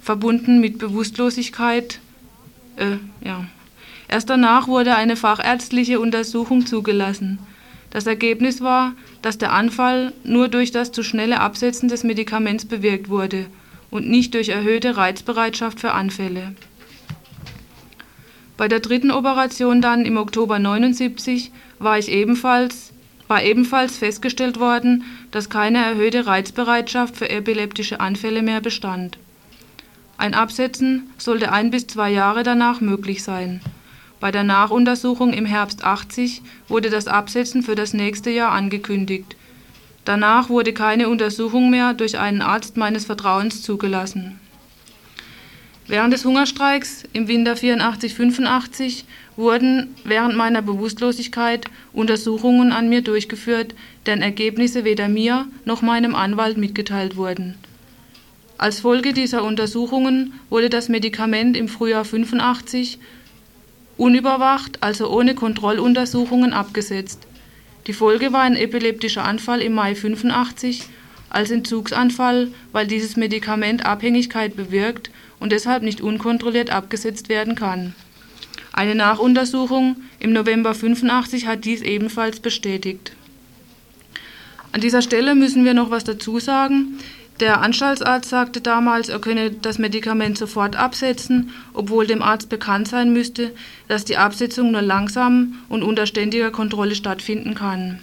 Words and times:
verbunden 0.00 0.60
mit 0.60 0.78
Bewusstlosigkeit. 0.78 2.00
Äh, 2.76 2.98
ja. 3.26 3.46
Erst 4.08 4.30
danach 4.30 4.68
wurde 4.68 4.94
eine 4.94 5.16
fachärztliche 5.16 5.98
Untersuchung 5.98 6.66
zugelassen. 6.66 7.38
Das 7.90 8.06
Ergebnis 8.06 8.60
war, 8.60 8.92
dass 9.22 9.38
der 9.38 9.52
Anfall 9.52 10.12
nur 10.22 10.48
durch 10.48 10.70
das 10.70 10.92
zu 10.92 11.02
schnelle 11.02 11.40
Absetzen 11.40 11.88
des 11.88 12.04
Medikaments 12.04 12.66
bewirkt 12.66 13.08
wurde 13.08 13.46
und 13.90 14.08
nicht 14.08 14.34
durch 14.34 14.50
erhöhte 14.50 14.96
Reizbereitschaft 14.96 15.80
für 15.80 15.92
Anfälle. 15.92 16.54
Bei 18.56 18.68
der 18.68 18.80
dritten 18.80 19.10
Operation 19.10 19.80
dann 19.82 20.04
im 20.04 20.16
Oktober 20.16 20.58
79 20.58 21.50
war 21.78 21.98
ich 21.98 22.10
ebenfalls 22.10 22.92
war 23.28 23.42
ebenfalls 23.42 23.98
festgestellt 23.98 24.60
worden, 24.60 25.04
dass 25.32 25.50
keine 25.50 25.78
erhöhte 25.78 26.26
Reizbereitschaft 26.26 27.16
für 27.16 27.28
epileptische 27.28 27.98
Anfälle 27.98 28.42
mehr 28.42 28.60
bestand. 28.60 29.18
Ein 30.18 30.34
Absetzen 30.34 31.10
sollte 31.18 31.52
ein 31.52 31.70
bis 31.70 31.86
zwei 31.86 32.10
Jahre 32.10 32.42
danach 32.42 32.80
möglich 32.80 33.22
sein. 33.22 33.60
Bei 34.18 34.30
der 34.30 34.44
Nachuntersuchung 34.44 35.34
im 35.34 35.44
Herbst 35.44 35.84
80 35.84 36.42
wurde 36.68 36.88
das 36.88 37.06
Absetzen 37.06 37.62
für 37.62 37.74
das 37.74 37.92
nächste 37.92 38.30
Jahr 38.30 38.52
angekündigt. 38.52 39.36
Danach 40.06 40.48
wurde 40.48 40.72
keine 40.72 41.08
Untersuchung 41.08 41.68
mehr 41.68 41.92
durch 41.92 42.18
einen 42.18 42.40
Arzt 42.40 42.76
meines 42.76 43.04
Vertrauens 43.04 43.60
zugelassen. 43.60 44.40
Während 45.88 46.12
des 46.12 46.24
Hungerstreiks 46.24 47.04
im 47.12 47.28
Winter 47.28 47.54
84-85 47.54 49.04
wurden 49.36 49.94
während 50.04 50.34
meiner 50.34 50.62
Bewusstlosigkeit 50.62 51.66
Untersuchungen 51.92 52.72
an 52.72 52.88
mir 52.88 53.02
durchgeführt, 53.02 53.74
deren 54.06 54.22
Ergebnisse 54.22 54.84
weder 54.84 55.08
mir 55.08 55.46
noch 55.64 55.82
meinem 55.82 56.14
Anwalt 56.14 56.56
mitgeteilt 56.56 57.16
wurden. 57.16 57.54
Als 58.58 58.80
Folge 58.80 59.12
dieser 59.12 59.44
Untersuchungen 59.44 60.32
wurde 60.48 60.70
das 60.70 60.88
Medikament 60.88 61.56
im 61.56 61.68
Frühjahr 61.68 62.06
85 62.06 62.98
unüberwacht, 63.98 64.82
also 64.82 65.10
ohne 65.10 65.34
Kontrolluntersuchungen, 65.34 66.54
abgesetzt. 66.54 67.26
Die 67.86 67.92
Folge 67.92 68.32
war 68.32 68.42
ein 68.42 68.56
epileptischer 68.56 69.24
Anfall 69.24 69.60
im 69.60 69.74
Mai 69.74 69.94
85 69.94 70.84
als 71.28 71.50
Entzugsanfall, 71.50 72.48
weil 72.72 72.86
dieses 72.86 73.16
Medikament 73.16 73.84
Abhängigkeit 73.84 74.56
bewirkt 74.56 75.10
und 75.38 75.52
deshalb 75.52 75.82
nicht 75.82 76.00
unkontrolliert 76.00 76.70
abgesetzt 76.70 77.28
werden 77.28 77.56
kann. 77.56 77.94
Eine 78.72 78.94
Nachuntersuchung 78.94 79.96
im 80.18 80.32
November 80.32 80.74
85 80.74 81.46
hat 81.46 81.64
dies 81.64 81.82
ebenfalls 81.82 82.40
bestätigt. 82.40 83.12
An 84.72 84.80
dieser 84.80 85.02
Stelle 85.02 85.34
müssen 85.34 85.64
wir 85.64 85.74
noch 85.74 85.90
was 85.90 86.04
dazu 86.04 86.38
sagen. 86.38 86.98
Der 87.40 87.60
Anstaltsarzt 87.60 88.30
sagte 88.30 88.62
damals, 88.62 89.10
er 89.10 89.18
könne 89.18 89.50
das 89.50 89.78
Medikament 89.78 90.38
sofort 90.38 90.74
absetzen, 90.74 91.50
obwohl 91.74 92.06
dem 92.06 92.22
Arzt 92.22 92.48
bekannt 92.48 92.88
sein 92.88 93.12
müsste, 93.12 93.52
dass 93.88 94.06
die 94.06 94.16
Absetzung 94.16 94.70
nur 94.70 94.80
langsam 94.80 95.58
und 95.68 95.82
unter 95.82 96.06
ständiger 96.06 96.50
Kontrolle 96.50 96.94
stattfinden 96.94 97.54
kann. 97.54 97.98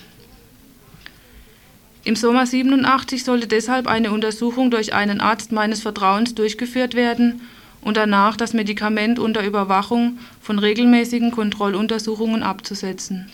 Im 2.04 2.16
Sommer 2.16 2.46
87 2.46 3.24
sollte 3.24 3.48
deshalb 3.48 3.88
eine 3.88 4.12
Untersuchung 4.12 4.70
durch 4.70 4.94
einen 4.94 5.20
Arzt 5.20 5.52
meines 5.52 5.82
Vertrauens 5.82 6.36
durchgeführt 6.36 6.94
werden 6.94 7.42
und 7.82 7.98
danach 7.98 8.38
das 8.38 8.54
Medikament 8.54 9.20
unter 9.20 9.44
Überwachung 9.44 10.20
von 10.42 10.60
regelmäßigen 10.60 11.32
Kontrolluntersuchungen 11.32 12.44
abzusetzen. 12.44 13.32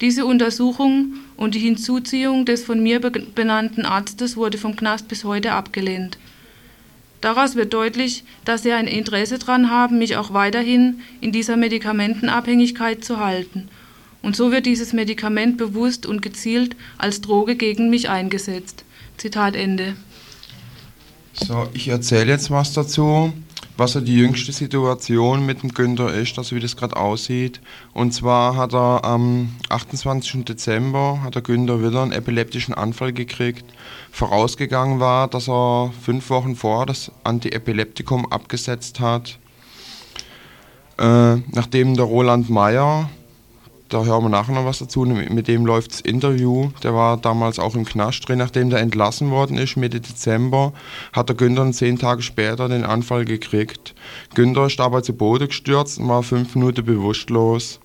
Diese 0.00 0.26
Untersuchung 0.26 1.14
und 1.36 1.54
die 1.54 1.60
Hinzuziehung 1.60 2.44
des 2.44 2.64
von 2.64 2.82
mir 2.82 3.00
benannten 3.00 3.86
Arztes 3.86 4.36
wurde 4.36 4.58
vom 4.58 4.76
Knast 4.76 5.08
bis 5.08 5.24
heute 5.24 5.52
abgelehnt. 5.52 6.18
Daraus 7.22 7.56
wird 7.56 7.72
deutlich, 7.72 8.24
dass 8.44 8.62
sie 8.62 8.72
ein 8.72 8.86
Interesse 8.86 9.38
daran 9.38 9.70
haben, 9.70 9.98
mich 9.98 10.16
auch 10.16 10.34
weiterhin 10.34 11.00
in 11.20 11.32
dieser 11.32 11.56
Medikamentenabhängigkeit 11.56 13.04
zu 13.04 13.18
halten. 13.18 13.68
Und 14.22 14.36
so 14.36 14.52
wird 14.52 14.66
dieses 14.66 14.92
Medikament 14.92 15.56
bewusst 15.56 16.04
und 16.04 16.20
gezielt 16.20 16.76
als 16.98 17.22
Droge 17.22 17.56
gegen 17.56 17.88
mich 17.88 18.10
eingesetzt. 18.10 18.84
Zitat 19.16 19.56
Ende. 19.56 19.96
So, 21.32 21.68
ich 21.72 21.88
erzähle 21.88 22.32
jetzt 22.32 22.50
was 22.50 22.72
dazu 22.72 23.32
was 23.76 23.92
so 23.92 24.00
die 24.00 24.16
jüngste 24.16 24.52
Situation 24.52 25.44
mit 25.44 25.62
dem 25.62 25.72
Günther 25.72 26.12
ist, 26.12 26.38
also 26.38 26.56
wie 26.56 26.60
das 26.60 26.76
gerade 26.76 26.96
aussieht. 26.96 27.60
Und 27.92 28.12
zwar 28.12 28.56
hat 28.56 28.72
er 28.72 29.04
am 29.04 29.50
28. 29.68 30.44
Dezember 30.44 31.20
hat 31.22 31.34
der 31.34 31.42
Günther 31.42 31.82
wieder 31.82 32.02
einen 32.02 32.12
epileptischen 32.12 32.74
Anfall 32.74 33.12
gekriegt. 33.12 33.64
Vorausgegangen 34.10 34.98
war, 34.98 35.28
dass 35.28 35.48
er 35.48 35.92
fünf 36.02 36.30
Wochen 36.30 36.56
vorher 36.56 36.86
das 36.86 37.12
Antiepileptikum 37.24 38.30
abgesetzt 38.32 39.00
hat. 39.00 39.38
Äh, 40.98 41.36
nachdem 41.52 41.94
der 41.94 42.06
Roland 42.06 42.48
Meyer 42.48 43.10
da 43.88 44.04
hören 44.04 44.24
wir 44.24 44.28
nachher 44.28 44.52
noch 44.52 44.64
was 44.64 44.78
dazu. 44.78 45.04
Mit 45.04 45.48
dem 45.48 45.64
läuft 45.64 45.92
das 45.92 46.00
Interview. 46.00 46.70
Der 46.82 46.94
war 46.94 47.16
damals 47.16 47.58
auch 47.58 47.74
im 47.74 47.84
Knast 47.84 48.28
drin. 48.28 48.38
Nachdem 48.38 48.70
der 48.70 48.80
entlassen 48.80 49.30
worden 49.30 49.56
ist, 49.58 49.76
Mitte 49.76 50.00
Dezember, 50.00 50.72
hat 51.12 51.28
der 51.28 51.36
Günther 51.36 51.70
zehn 51.72 51.98
Tage 51.98 52.22
später 52.22 52.68
den 52.68 52.84
Anfall 52.84 53.24
gekriegt. 53.24 53.94
Günther 54.34 54.66
ist 54.66 54.78
dabei 54.78 55.02
zu 55.02 55.14
Boden 55.14 55.48
gestürzt 55.48 55.98
und 55.98 56.08
war 56.08 56.22
fünf 56.22 56.54
Minuten 56.54 56.84
bewusstlos. 56.84 57.80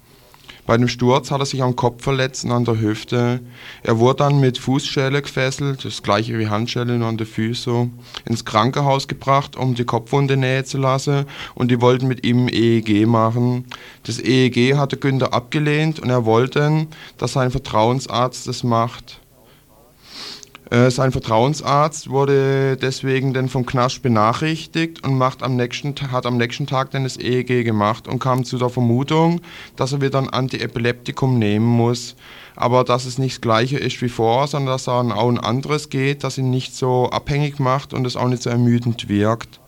Bei 0.66 0.78
dem 0.78 0.88
Sturz 0.88 1.32
hat 1.32 1.40
er 1.40 1.46
sich 1.46 1.64
am 1.64 1.76
Kopf 1.76 2.04
verletzt 2.04 2.46
und 2.46 2.52
an 2.52 2.66
der 2.66 2.80
Hüfte. 2.80 3.40
Er 3.84 4.00
wurde 4.00 4.18
dann 4.18 4.40
mit 4.40 4.58
Fußschelle 4.58 5.22
gefesselt, 5.22 5.84
das 5.84 6.04
gleiche 6.04 6.38
wie 6.38 6.48
Handschelle 6.48 6.98
nur 6.98 7.08
an 7.08 7.18
der 7.18 7.28
Füße, 7.28 7.90
ins 8.26 8.46
Krankenhaus 8.46 9.08
gebracht, 9.08 9.56
um 9.56 9.76
die 9.76 9.86
Kopfwunde 9.86 10.38
nähen 10.38 10.66
zu 10.66 10.78
lassen 10.78 11.26
und 11.56 11.72
die 11.72 11.82
wollten 11.82 12.08
mit 12.08 12.26
ihm 12.26 12.48
EEG 12.48 13.08
machen. 13.08 13.66
Das 14.04 14.20
EEG 14.20 14.78
hatte 14.78 14.98
Günther 14.98 15.34
abgelehnt 15.34 16.00
und 16.00 16.10
er 16.10 16.26
wollte, 16.26 16.88
dass 17.18 17.34
sein 17.34 17.52
Vertrauensarzt 17.52 18.48
das 18.48 18.64
macht. 18.64 19.20
Äh, 20.72 20.90
sein 20.90 21.12
Vertrauensarzt 21.12 22.10
wurde 22.10 22.78
deswegen 22.78 23.34
dann 23.34 23.50
vom 23.50 23.66
Knast 23.66 24.02
benachrichtigt 24.02 25.06
und 25.06 25.18
macht 25.18 25.44
am 25.44 25.58
nächsten, 25.58 25.94
hat 26.14 26.26
am 26.26 26.38
nächsten 26.38 26.66
Tag 26.66 26.92
dann 26.92 27.04
das 27.04 27.18
EEG 27.18 27.66
gemacht 27.66 28.08
und 28.08 28.20
kam 28.20 28.46
zu 28.46 28.58
der 28.58 28.70
Vermutung, 28.70 29.42
dass 29.76 29.92
er 29.92 30.00
wieder 30.00 30.18
ein 30.18 30.30
Antiepileptikum 30.30 31.38
nehmen 31.38 31.66
muss. 31.66 32.16
Aber 32.56 32.86
dass 32.86 33.04
es 33.04 33.18
nicht 33.18 33.36
das 33.36 33.42
gleiche 33.42 33.78
ist 33.78 34.02
wie 34.02 34.08
vorher, 34.08 34.48
sondern 34.48 34.74
dass 34.74 34.88
er 34.88 34.94
auch 34.94 35.30
ein 35.30 35.40
anderes 35.40 35.90
geht, 35.90 36.24
das 36.24 36.38
ihn 36.38 36.50
nicht 36.50 36.74
so 36.74 37.10
abhängig 37.10 37.60
macht 37.60 37.94
und 37.94 38.08
es 38.08 38.16
auch 38.16 38.30
nicht 38.30 38.44
so 38.44 38.50
ermüdend 38.50 39.10
wirkt. 39.10 39.60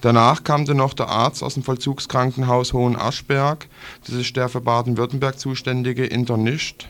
Danach 0.00 0.42
kam 0.42 0.64
dann 0.64 0.78
noch 0.78 0.94
der 0.94 1.10
Arzt 1.10 1.42
aus 1.42 1.52
dem 1.52 1.64
Vollzugskrankenhaus 1.64 2.72
Hohen-Aschberg, 2.72 3.68
das 4.06 4.14
ist 4.14 4.34
der 4.36 4.48
für 4.48 4.62
Baden-Württemberg 4.62 5.38
zuständige 5.38 6.06
Internist 6.06 6.88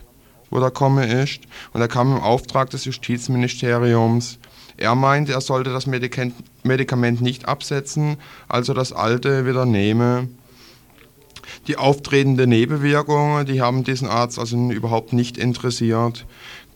wo 0.51 0.59
er 0.59 0.69
komme 0.69 1.11
ist. 1.23 1.39
Und 1.73 1.81
er 1.81 1.87
kam 1.87 2.15
im 2.15 2.21
Auftrag 2.21 2.69
des 2.69 2.85
Justizministeriums. 2.85 4.37
Er 4.77 4.93
meinte, 4.93 5.33
er 5.33 5.41
sollte 5.41 5.71
das 5.71 5.87
Medikament 5.87 7.21
nicht 7.21 7.47
absetzen, 7.47 8.17
also 8.47 8.73
das 8.73 8.93
alte 8.93 9.45
wieder 9.47 9.65
nehme. 9.65 10.27
Die 11.67 11.77
auftretenden 11.77 12.49
Nebenwirkungen, 12.49 13.45
die 13.45 13.61
haben 13.61 13.83
diesen 13.83 14.07
Arzt 14.07 14.39
also 14.39 14.57
überhaupt 14.71 15.13
nicht 15.13 15.37
interessiert. 15.37 16.25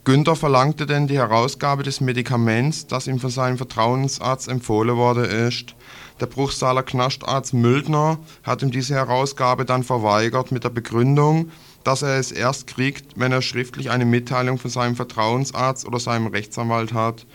Günther 0.03 0.35
verlangte 0.35 0.85
denn 0.85 1.08
die 1.08 1.18
Herausgabe 1.18 1.81
des 1.81 2.00
Medikaments, 2.00 2.85
das 2.85 3.08
ihm 3.08 3.19
von 3.19 3.31
seinem 3.31 3.58
Vertrauensarzt 3.58 4.47
empfohlen 4.47 4.96
worden 4.97 5.25
ist. 5.25 5.74
Der 6.19 6.28
Bruchsaler 6.28 6.84
Knastarzt 6.84 7.56
Müldner 7.56 8.19
hat 8.44 8.62
ihm 8.62 8.69
diese 8.69 8.94
Herausgabe 8.94 9.66
dann 9.66 9.84
verweigert 9.84 10.52
mit 10.52 10.64
der 10.64 10.69
Begründung, 10.69 11.50
dass 11.85 12.01
er 12.01 12.18
es 12.18 12.31
erst 12.31 12.66
kriegt, 12.68 13.18
wenn 13.18 13.31
er 13.31 13.44
schriftlich 13.44 13.91
eine 13.91 14.06
Mitteilung 14.06 14.57
von 14.57 14.72
seinem 14.72 14.96
Vertrauensarzt 14.96 15.85
oder 15.85 16.00
seinem 16.00 16.28
Rechtsanwalt 16.28 16.94
hat. 16.94 17.25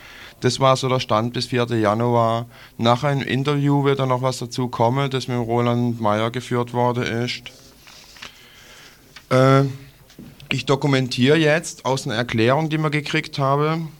Das 0.40 0.58
war 0.58 0.76
so 0.76 0.88
der 0.88 0.98
Stand 0.98 1.34
bis 1.34 1.46
4. 1.46 1.66
Januar. 1.78 2.46
Nach 2.76 3.04
einem 3.04 3.22
Interview 3.22 3.84
wird 3.84 4.00
dann 4.00 4.08
noch 4.08 4.22
was 4.22 4.38
dazu 4.38 4.68
kommen, 4.68 5.08
das 5.08 5.28
mit 5.28 5.38
Roland 5.38 6.00
Meyer 6.00 6.32
geführt 6.32 6.72
worden 6.72 7.04
ist. 7.04 7.42
Äh, 9.30 9.66
ich 10.50 10.66
dokumentiere 10.66 11.36
jetzt 11.36 11.84
aus 11.84 12.06
einer 12.06 12.16
Erklärung, 12.16 12.70
die 12.70 12.78
wir 12.78 12.90
gekriegt 12.90 13.38
haben, 13.38 13.92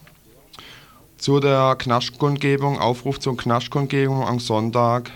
zu 1.17 1.39
der 1.39 1.77
Knaschkundgebung, 1.77 2.77
Aufruf 2.77 3.19
zur 3.21 3.37
Knaschkundgebung 3.37 4.27
am 4.27 4.39
Sonntag. 4.39 5.11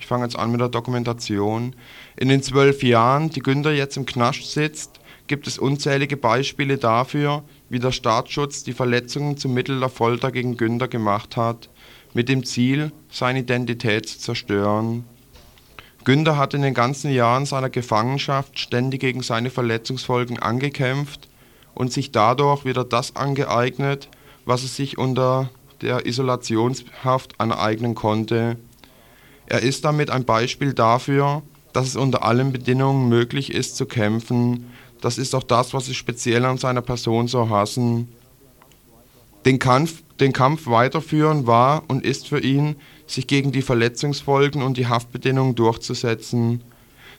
Ich 0.00 0.06
fange 0.06 0.24
jetzt 0.24 0.36
an 0.36 0.50
mit 0.50 0.60
der 0.60 0.68
Dokumentation. 0.68 1.76
In 2.16 2.28
den 2.28 2.42
zwölf 2.42 2.82
Jahren, 2.82 3.30
die 3.30 3.40
Günther 3.40 3.72
jetzt 3.72 3.96
im 3.96 4.06
Knast 4.06 4.52
sitzt, 4.52 5.00
gibt 5.26 5.46
es 5.46 5.58
unzählige 5.58 6.16
Beispiele 6.16 6.78
dafür, 6.78 7.42
wie 7.68 7.78
der 7.78 7.92
Staatsschutz 7.92 8.62
die 8.62 8.72
Verletzungen 8.72 9.36
zum 9.36 9.54
Mittel 9.54 9.80
der 9.80 9.88
Folter 9.88 10.30
gegen 10.30 10.56
Günther 10.56 10.88
gemacht 10.88 11.36
hat, 11.36 11.70
mit 12.12 12.28
dem 12.28 12.44
Ziel, 12.44 12.92
seine 13.10 13.40
Identität 13.40 14.08
zu 14.08 14.18
zerstören. 14.18 15.04
Günther 16.04 16.36
hat 16.36 16.54
in 16.54 16.62
den 16.62 16.74
ganzen 16.74 17.10
Jahren 17.10 17.46
seiner 17.46 17.70
Gefangenschaft 17.70 18.58
ständig 18.58 19.00
gegen 19.00 19.22
seine 19.22 19.50
Verletzungsfolgen 19.50 20.38
angekämpft 20.38 21.28
und 21.74 21.92
sich 21.92 22.12
dadurch 22.12 22.64
wieder 22.64 22.84
das 22.84 23.16
angeeignet, 23.16 24.08
was 24.44 24.62
er 24.62 24.68
sich 24.68 24.98
unter 24.98 25.50
der 25.80 26.06
Isolationshaft 26.06 27.40
aneignen 27.40 27.94
konnte. 27.94 28.58
Er 29.46 29.62
ist 29.62 29.84
damit 29.84 30.10
ein 30.10 30.24
Beispiel 30.24 30.74
dafür, 30.74 31.42
dass 31.74 31.88
es 31.88 31.96
unter 31.96 32.22
allen 32.24 32.52
Bedingungen 32.52 33.10
möglich 33.10 33.52
ist 33.52 33.76
zu 33.76 33.84
kämpfen. 33.84 34.70
Das 35.02 35.18
ist 35.18 35.34
auch 35.34 35.42
das, 35.42 35.74
was 35.74 35.84
sie 35.84 35.94
speziell 35.94 36.46
an 36.46 36.56
seiner 36.56 36.80
Person 36.80 37.28
so 37.28 37.50
hassen. 37.50 38.08
Den 39.44 39.58
Kampf, 39.58 40.02
den 40.20 40.32
Kampf 40.32 40.66
weiterführen 40.66 41.46
war 41.46 41.82
und 41.88 42.06
ist 42.06 42.28
für 42.28 42.40
ihn, 42.40 42.76
sich 43.06 43.26
gegen 43.26 43.52
die 43.52 43.60
Verletzungsfolgen 43.60 44.62
und 44.62 44.78
die 44.78 44.86
Haftbedingungen 44.86 45.56
durchzusetzen. 45.56 46.62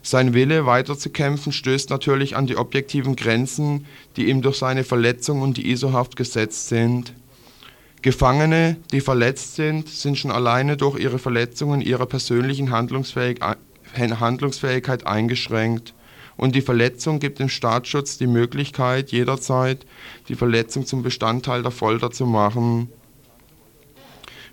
Sein 0.01 0.33
Wille 0.33 0.65
weiterzukämpfen 0.65 1.51
stößt 1.51 1.89
natürlich 1.89 2.35
an 2.35 2.47
die 2.47 2.57
objektiven 2.57 3.15
Grenzen, 3.15 3.85
die 4.15 4.29
ihm 4.29 4.41
durch 4.41 4.57
seine 4.57 4.83
Verletzung 4.83 5.41
und 5.41 5.57
die 5.57 5.69
ISO-Haft 5.69 6.15
gesetzt 6.15 6.69
sind. 6.69 7.13
Gefangene, 8.01 8.77
die 8.91 9.01
verletzt 9.01 9.55
sind, 9.55 9.89
sind 9.89 10.17
schon 10.17 10.31
alleine 10.31 10.77
durch 10.77 10.99
ihre 10.99 11.19
Verletzungen 11.19 11.81
ihrer 11.81 12.05
persönlichen 12.05 12.71
Handlungsfähig 12.71 13.41
Handlungsfähigkeit 13.97 15.07
eingeschränkt 15.07 15.93
und 16.37 16.55
die 16.55 16.61
Verletzung 16.61 17.19
gibt 17.19 17.39
dem 17.39 17.49
Staatsschutz 17.49 18.17
die 18.17 18.27
Möglichkeit, 18.27 19.11
jederzeit 19.11 19.85
die 20.27 20.35
Verletzung 20.35 20.85
zum 20.85 21.03
Bestandteil 21.03 21.63
der 21.63 21.71
Folter 21.71 22.11
zu 22.11 22.25
machen. 22.25 22.89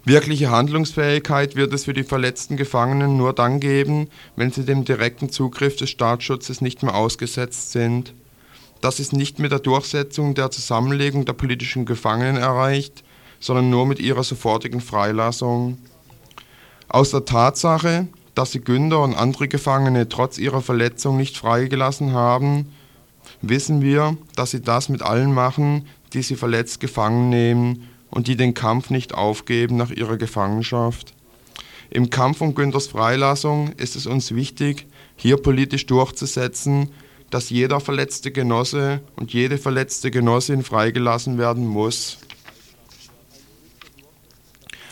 Wirkliche 0.05 0.51
Handlungsfähigkeit 0.51 1.55
wird 1.55 1.73
es 1.73 1.85
für 1.85 1.93
die 1.93 2.03
verletzten 2.03 2.57
Gefangenen 2.57 3.17
nur 3.17 3.33
dann 3.33 3.61
geben, 3.61 4.09
wenn 4.35 4.51
sie 4.51 4.65
dem 4.65 4.85
direkten 4.85 5.31
Zugriff 5.31 5.77
des 5.77 5.91
Staatsschutzes 5.91 6.61
nicht 6.61 6.83
mehr 6.83 6.97
ausgesetzt 6.97 7.71
sind. 7.71 8.13
Das 8.81 8.99
ist 8.99 9.13
nicht 9.13 9.39
mit 9.39 9.53
der 9.53 9.61
Durchsetzung 9.61 10.35
der 10.35 10.51
Zusammenlegung 10.51 11.25
der 11.25 11.35
politischen 11.35 11.85
Gefangenen 11.85 12.37
erreicht, 12.37 13.05
sondern 13.39 13.71
nur 13.71 13.87
mit 13.87 14.01
ihrer 14.01 14.25
sofortigen 14.25 14.81
Freilassung. 14.81 15.79
Aus 16.89 17.13
der 17.13 17.25
Tatsache, 17.25 18.09
dass 18.35 18.53
sie 18.53 18.61
Günther 18.61 19.01
und 19.01 19.15
andere 19.15 19.49
Gefangene 19.49 20.09
trotz 20.09 20.39
ihrer 20.39 20.63
Verletzung 20.63 21.17
nicht 21.17 21.37
freigelassen 21.37 22.13
haben, 22.13 22.73
wissen 23.41 23.83
wir, 23.83 24.17
dass 24.37 24.53
sie 24.53 24.63
das 24.63 24.89
mit 24.89 25.03
allen 25.03 25.33
machen, 25.33 25.87
die 26.13 26.23
sie 26.23 26.37
verletzt 26.37 26.81
gefangen 26.81 27.29
nehmen 27.29 27.89
und 28.11 28.27
die 28.29 28.37
den 28.37 28.55
Kampf 28.55 28.91
nicht 28.91 29.15
aufgeben 29.15 29.77
nach 29.77 29.91
ihrer 29.91 30.17
Gefangenschaft. 30.17 31.15
Im 31.91 32.09
Kampf 32.09 32.41
um 32.41 32.55
Günthers 32.55 32.87
Freilassung 32.87 33.73
ist 33.77 33.97
es 33.97 34.07
uns 34.07 34.35
wichtig, 34.35 34.87
hier 35.17 35.37
politisch 35.37 35.87
durchzusetzen, 35.87 36.89
dass 37.31 37.51
jeder 37.51 37.81
verletzte 37.81 38.31
Genosse 38.31 39.01
und 39.17 39.33
jede 39.33 39.59
verletzte 39.59 40.11
Genossin 40.11 40.63
freigelassen 40.63 41.39
werden 41.39 41.67
muss. 41.67 42.19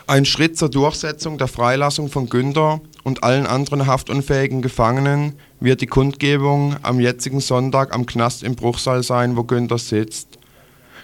Ein 0.06 0.24
Schritt 0.24 0.58
zur 0.58 0.70
Durchsetzung 0.70 1.38
der 1.38 1.48
Freilassung 1.48 2.10
von 2.10 2.28
Günther 2.28 2.80
und 3.02 3.24
allen 3.24 3.46
anderen 3.46 3.86
haftunfähigen 3.86 4.62
Gefangenen 4.62 5.34
wird 5.60 5.80
die 5.80 5.86
Kundgebung 5.86 6.76
am 6.82 7.00
jetzigen 7.00 7.40
Sonntag 7.40 7.94
am 7.94 8.06
Knast 8.06 8.42
im 8.42 8.56
Bruchsal 8.56 9.02
sein, 9.02 9.36
wo 9.36 9.44
Günther 9.44 9.78
sitzt. 9.78 10.38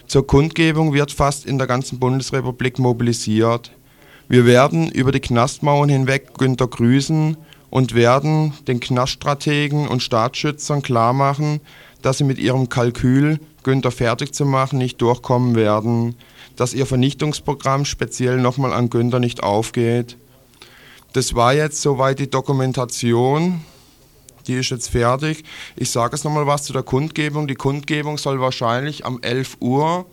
Zur 0.06 0.26
Kundgebung 0.26 0.92
wird 0.92 1.12
fast 1.12 1.46
in 1.46 1.58
der 1.58 1.66
ganzen 1.66 1.98
Bundesrepublik 1.98 2.78
mobilisiert. 2.78 3.72
Wir 4.28 4.46
werden 4.46 4.90
über 4.90 5.12
die 5.12 5.20
Knastmauern 5.20 5.88
hinweg 5.88 6.34
Günther 6.38 6.68
grüßen 6.68 7.36
und 7.70 7.94
werden 7.94 8.52
den 8.68 8.80
Knaststrategen 8.80 9.88
und 9.88 10.02
Staatsschützern 10.02 10.82
klarmachen, 10.82 11.60
dass 12.02 12.18
sie 12.18 12.24
mit 12.24 12.38
ihrem 12.38 12.68
Kalkül, 12.68 13.40
Günther 13.62 13.90
fertig 13.90 14.32
zu 14.32 14.44
machen, 14.44 14.78
nicht 14.78 15.00
durchkommen 15.00 15.56
werden 15.56 16.14
dass 16.56 16.74
ihr 16.74 16.86
Vernichtungsprogramm 16.86 17.84
speziell 17.84 18.38
nochmal 18.38 18.72
an 18.72 18.90
Günther 18.90 19.20
nicht 19.20 19.42
aufgeht. 19.42 20.16
Das 21.16 21.34
war 21.34 21.54
jetzt 21.54 21.80
soweit 21.80 22.18
die 22.18 22.28
Dokumentation. 22.28 23.64
Die 24.46 24.52
ist 24.52 24.68
jetzt 24.68 24.90
fertig. 24.90 25.44
Ich 25.74 25.88
sage 25.88 26.14
jetzt 26.14 26.24
nochmal 26.24 26.46
was 26.46 26.64
zu 26.64 26.74
der 26.74 26.82
Kundgebung. 26.82 27.46
Die 27.46 27.54
Kundgebung 27.54 28.18
soll 28.18 28.38
wahrscheinlich 28.38 29.06
am 29.06 29.22
11 29.22 29.56
Uhr 29.60 30.04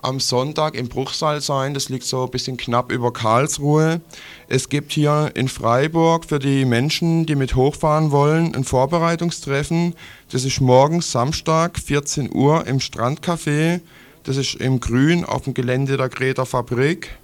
am 0.00 0.20
Sonntag 0.20 0.76
im 0.76 0.88
Bruchsal 0.88 1.40
sein. 1.40 1.74
Das 1.74 1.88
liegt 1.88 2.04
so 2.04 2.22
ein 2.22 2.30
bisschen 2.30 2.56
knapp 2.56 2.92
über 2.92 3.12
Karlsruhe. 3.12 4.00
Es 4.46 4.68
gibt 4.68 4.92
hier 4.92 5.32
in 5.34 5.48
Freiburg 5.48 6.26
für 6.26 6.38
die 6.38 6.66
Menschen, 6.66 7.26
die 7.26 7.34
mit 7.34 7.56
hochfahren 7.56 8.12
wollen, 8.12 8.54
ein 8.54 8.62
Vorbereitungstreffen. 8.62 9.96
Das 10.30 10.44
ist 10.44 10.60
morgen 10.60 11.00
Samstag, 11.00 11.80
14 11.80 12.32
Uhr 12.32 12.64
im 12.68 12.78
Strandcafé. 12.78 13.80
Das 14.22 14.36
ist 14.36 14.54
im 14.54 14.78
Grün 14.78 15.24
auf 15.24 15.42
dem 15.42 15.54
Gelände 15.54 15.96
der 15.96 16.08
Greta 16.08 16.44
Fabrik. 16.44 17.18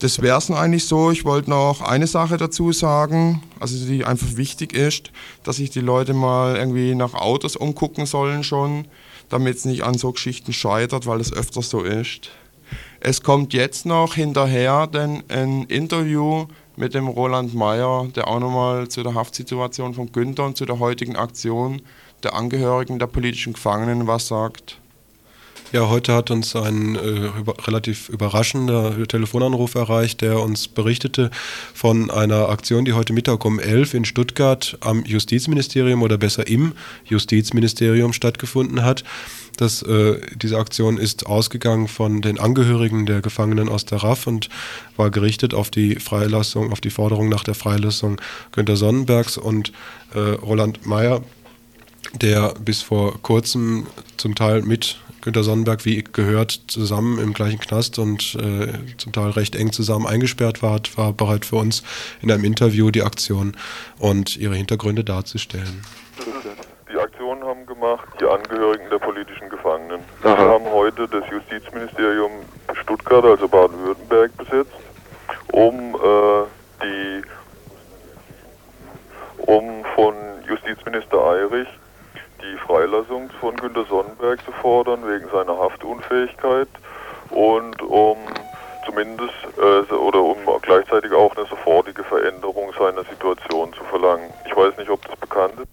Das 0.00 0.22
wäre 0.22 0.38
es 0.38 0.48
eigentlich 0.50 0.84
so. 0.84 1.10
Ich 1.10 1.24
wollte 1.24 1.50
noch 1.50 1.82
eine 1.82 2.06
Sache 2.06 2.36
dazu 2.36 2.72
sagen, 2.72 3.42
also 3.58 3.84
die 3.84 4.04
einfach 4.04 4.36
wichtig 4.36 4.72
ist, 4.72 5.10
dass 5.42 5.56
sich 5.56 5.70
die 5.70 5.80
Leute 5.80 6.14
mal 6.14 6.56
irgendwie 6.56 6.94
nach 6.94 7.14
Autos 7.14 7.56
umgucken 7.56 8.06
sollen 8.06 8.44
schon, 8.44 8.86
damit 9.28 9.56
es 9.56 9.64
nicht 9.64 9.82
an 9.82 9.94
so 9.94 10.12
Geschichten 10.12 10.52
scheitert, 10.52 11.06
weil 11.06 11.20
es 11.20 11.32
öfters 11.32 11.70
so 11.70 11.82
ist. 11.82 12.30
Es 13.00 13.22
kommt 13.22 13.52
jetzt 13.52 13.86
noch 13.86 14.14
hinterher 14.14 14.86
denn 14.86 15.24
ein 15.28 15.64
Interview 15.64 16.46
mit 16.76 16.94
dem 16.94 17.08
Roland 17.08 17.54
Meyer, 17.54 18.06
der 18.14 18.28
auch 18.28 18.38
nochmal 18.38 18.86
zu 18.86 19.02
der 19.02 19.14
Haftsituation 19.14 19.94
von 19.94 20.12
Günther 20.12 20.44
und 20.44 20.56
zu 20.56 20.64
der 20.64 20.78
heutigen 20.78 21.16
Aktion 21.16 21.82
der 22.22 22.34
Angehörigen 22.34 23.00
der 23.00 23.06
politischen 23.08 23.52
Gefangenen 23.52 24.06
was 24.06 24.28
sagt. 24.28 24.78
Ja, 25.70 25.90
heute 25.90 26.14
hat 26.14 26.30
uns 26.30 26.56
ein 26.56 26.96
äh, 26.96 27.38
über, 27.38 27.54
relativ 27.66 28.08
überraschender 28.08 29.06
Telefonanruf 29.06 29.74
erreicht, 29.74 30.22
der 30.22 30.40
uns 30.40 30.66
berichtete 30.66 31.30
von 31.74 32.10
einer 32.10 32.48
Aktion, 32.48 32.86
die 32.86 32.94
heute 32.94 33.12
Mittag 33.12 33.44
um 33.44 33.60
11 33.60 33.92
in 33.92 34.04
Stuttgart 34.06 34.78
am 34.80 35.04
Justizministerium 35.04 36.02
oder 36.02 36.16
besser 36.16 36.46
im 36.46 36.72
Justizministerium 37.04 38.14
stattgefunden 38.14 38.82
hat. 38.82 39.04
Das, 39.58 39.82
äh, 39.82 40.18
diese 40.36 40.56
Aktion 40.56 40.96
ist 40.96 41.26
ausgegangen 41.26 41.86
von 41.86 42.22
den 42.22 42.40
Angehörigen 42.40 43.04
der 43.04 43.20
Gefangenen 43.20 43.68
aus 43.68 43.84
der 43.84 44.02
RAF 44.02 44.26
und 44.26 44.48
war 44.96 45.10
gerichtet 45.10 45.52
auf 45.52 45.70
die 45.70 45.96
Freilassung, 45.96 46.72
auf 46.72 46.80
die 46.80 46.90
Forderung 46.90 47.28
nach 47.28 47.44
der 47.44 47.54
Freilassung 47.54 48.18
Günter 48.52 48.76
Sonnenbergs 48.76 49.36
und 49.36 49.72
äh, 50.14 50.18
Roland 50.18 50.86
Mayer, 50.86 51.20
der 52.14 52.54
bis 52.54 52.80
vor 52.80 53.20
kurzem 53.20 53.86
zum 54.16 54.34
Teil 54.34 54.62
mit 54.62 54.96
Günter 55.20 55.42
Sonnenberg, 55.42 55.84
wie 55.84 56.02
gehört, 56.02 56.60
zusammen 56.68 57.18
im 57.18 57.34
gleichen 57.34 57.58
Knast 57.58 57.98
und 57.98 58.36
äh, 58.36 58.72
zum 58.96 59.12
Teil 59.12 59.30
recht 59.30 59.56
eng 59.56 59.72
zusammen 59.72 60.06
eingesperrt 60.06 60.62
war, 60.62 60.80
war 60.96 61.12
bereit 61.12 61.44
für 61.44 61.56
uns 61.56 61.82
in 62.22 62.30
einem 62.30 62.44
Interview 62.44 62.90
die 62.90 63.02
Aktion 63.02 63.56
und 63.98 64.36
ihre 64.36 64.54
Hintergründe 64.54 65.04
darzustellen. 65.04 65.84
Die 66.90 66.98
Aktion 66.98 67.42
haben 67.44 67.66
gemacht 67.66 68.08
die 68.20 68.24
Angehörigen 68.24 68.88
der 68.90 68.98
politischen 68.98 69.48
Gefangenen. 69.50 70.00
Wir 70.22 70.38
haben 70.38 70.64
heute 70.66 71.06
das 71.08 71.24
Justizministerium 71.30 72.30
Stuttgart, 72.80 73.24
also 73.24 73.48
Baden-Württemberg, 73.48 74.36
besetzt, 74.36 74.72
um 75.52 75.94
äh, 75.94 76.44
die 76.82 77.22
um 79.46 79.84
von 79.94 80.14
Justizminister 80.46 81.24
Eirich 81.24 81.68
die 82.42 82.56
Freilassung 82.58 83.30
von 83.40 83.56
Günter 83.56 83.84
Sonnenberg 83.84 84.44
zu 84.44 84.52
fordern 84.52 85.06
wegen 85.06 85.28
seiner 85.30 85.58
Haftunfähigkeit 85.58 86.68
und 87.30 87.82
um 87.82 88.16
zumindest 88.86 89.34
äh, 89.58 89.92
oder 89.94 90.22
um 90.22 90.38
gleichzeitig 90.62 91.12
auch 91.12 91.36
eine 91.36 91.46
sofortige 91.46 92.04
Veränderung 92.04 92.72
seiner 92.78 93.04
Situation 93.04 93.72
zu 93.72 93.84
verlangen. 93.84 94.30
Ich 94.46 94.56
weiß 94.56 94.76
nicht, 94.78 94.90
ob 94.90 95.04
das 95.06 95.16
bekannt 95.16 95.54
ist. 95.60 95.68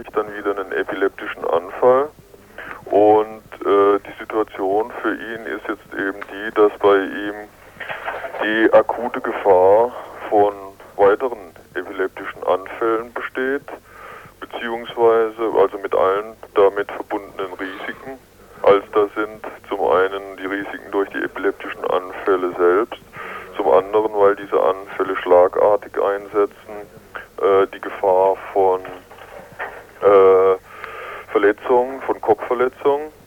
ich 0.00 0.06
dann 0.12 0.32
wieder 0.32 0.56
einen 0.56 0.70
epileptischen 0.72 1.44
Anfall 1.44 2.10
und 2.84 3.42
äh, 3.64 3.98
die 4.00 4.18
Situation 4.18 4.90
für 5.02 5.14
ihn 5.14 5.46
ist 5.46 5.68
jetzt 5.68 5.92
eben 5.92 6.20
die, 6.32 6.54
dass 6.54 6.72
bei 6.78 6.96
ihm 6.96 7.34
die 8.48 8.72
akute 8.72 9.20
Gefahr 9.20 9.92
von 10.30 10.54
weiteren 10.96 11.38
epileptischen 11.74 12.42
Anfällen 12.46 13.12
besteht, 13.12 13.68
beziehungsweise 14.40 15.42
also 15.60 15.76
mit 15.78 15.94
allen 15.94 16.34
damit 16.54 16.90
verbundenen 16.90 17.52
Risiken. 17.52 18.18
Als 18.62 18.84
da 18.92 19.06
sind 19.14 19.44
zum 19.68 19.80
einen 19.90 20.36
die 20.38 20.46
Risiken 20.46 20.90
durch 20.90 21.10
die 21.10 21.22
epileptischen 21.22 21.84
Anfälle 21.90 22.54
selbst, 22.56 23.02
zum 23.56 23.68
anderen, 23.70 24.12
weil 24.14 24.34
diese 24.36 24.60
Anfälle 24.60 25.14
schlagartig 25.16 25.92
einsetzen, 26.00 26.74
äh, 27.42 27.66
die 27.74 27.80
Gefahr 27.80 28.36
von 28.54 28.80
äh, 30.00 30.56
Verletzungen, 31.32 32.00
von 32.02 32.18
Kopfverletzungen 32.20 33.17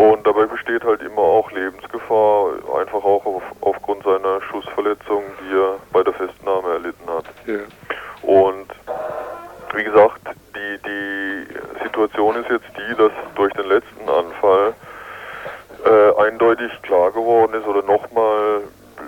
und 0.00 0.26
dabei 0.26 0.46
besteht 0.46 0.82
halt 0.82 1.02
immer 1.02 1.20
auch 1.20 1.50
Lebensgefahr, 1.50 2.54
einfach 2.80 3.04
auch 3.04 3.26
auf, 3.26 3.42
aufgrund 3.60 4.02
seiner 4.02 4.40
Schussverletzung, 4.40 5.22
die 5.42 5.54
er 5.54 5.76
bei 5.92 6.02
der 6.02 6.14
Festnahme 6.14 6.70
erlitten 6.70 7.06
hat. 7.06 7.26
Ja. 7.44 7.58
Und 8.22 8.68
wie 9.74 9.84
gesagt, 9.84 10.22
die, 10.56 10.78
die 10.86 11.84
Situation 11.84 12.36
ist 12.36 12.48
jetzt 12.48 12.70
die, 12.78 12.96
dass 12.96 13.12
durch 13.34 13.52
den 13.52 13.66
letzten 13.66 14.08
Anfall 14.08 14.72
äh, 15.84 16.26
eindeutig 16.26 16.72
klar 16.80 17.10
geworden 17.10 17.52
ist 17.52 17.66
oder 17.66 17.82
nochmal 17.82 18.62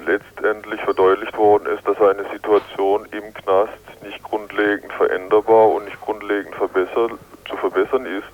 letztendlich 0.04 0.80
verdeutlicht 0.82 1.36
worden 1.38 1.74
ist, 1.74 1.88
dass 1.88 1.98
eine 2.02 2.24
Situation 2.34 3.06
im 3.12 3.32
Knast 3.32 3.72
nicht 4.02 4.22
grundlegend 4.22 4.92
veränderbar 4.92 5.68
und 5.68 5.86
nicht 5.86 6.00
grundlegend 6.02 6.54
zu 6.54 7.56
verbessern 7.56 8.04
ist 8.04 8.28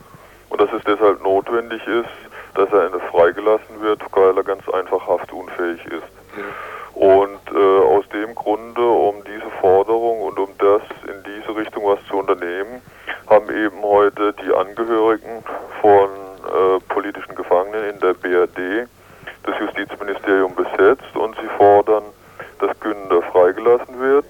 und 0.49 0.61
dass 0.61 0.73
es 0.73 0.83
deshalb 0.85 1.23
notwendig 1.23 1.87
ist, 1.87 2.27
dass 2.55 2.73
er 2.73 2.90
freigelassen 3.11 3.81
wird, 3.81 4.00
weil 4.12 4.37
er 4.37 4.45
ganz 4.45 4.69
einfach 4.69 5.07
haftunfähig 5.07 5.85
ist. 5.87 6.09
Ja. 6.37 6.45
Und 6.99 7.40
äh, 7.55 7.78
aus 7.85 8.09
dem 8.09 8.35
Grunde, 8.35 8.83
um 8.83 9.23
diese 9.25 9.49
Forderung 9.61 10.23
und 10.23 10.38
um 10.38 10.49
das 10.59 10.83
in 11.07 11.23
diese 11.23 11.57
Richtung 11.57 11.85
was 11.85 12.05
zu 12.09 12.17
unternehmen, 12.17 12.83
haben 13.31 13.49
eben 13.50 13.83
heute 13.83 14.35
die 14.43 14.52
Angehörigen 14.52 15.45
von 15.81 16.09
äh, 16.09 16.81
politischen 16.88 17.37
Gefangenen 17.37 17.90
in 17.90 18.00
der 18.00 18.14
BRD 18.14 18.88
das 19.45 19.59
Justizministerium 19.61 20.55
besetzt 20.55 21.14
und 21.14 21.37
sie 21.37 21.49
fordern, 21.57 22.02
dass 22.59 22.78
Günther 22.81 23.23
freigelassen 23.31 24.00
wird, 24.00 24.26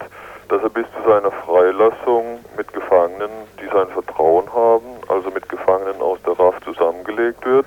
dass 0.48 0.62
er 0.62 0.68
bis 0.70 0.86
zu 0.92 1.10
seiner 1.10 1.30
Freilassung 1.30 2.44
mit 2.56 2.72
Gefangenen, 2.72 3.30
die 3.60 3.66
sein 3.72 3.88
Vertrauen 3.88 4.52
haben, 4.52 4.84
also 5.08 5.30
mit 5.30 5.48
Gefangenen 5.48 6.02
aus 6.02 6.18
der 6.26 6.38
RAF 6.38 6.60
zusammengelegt 6.64 7.44
wird 7.46 7.66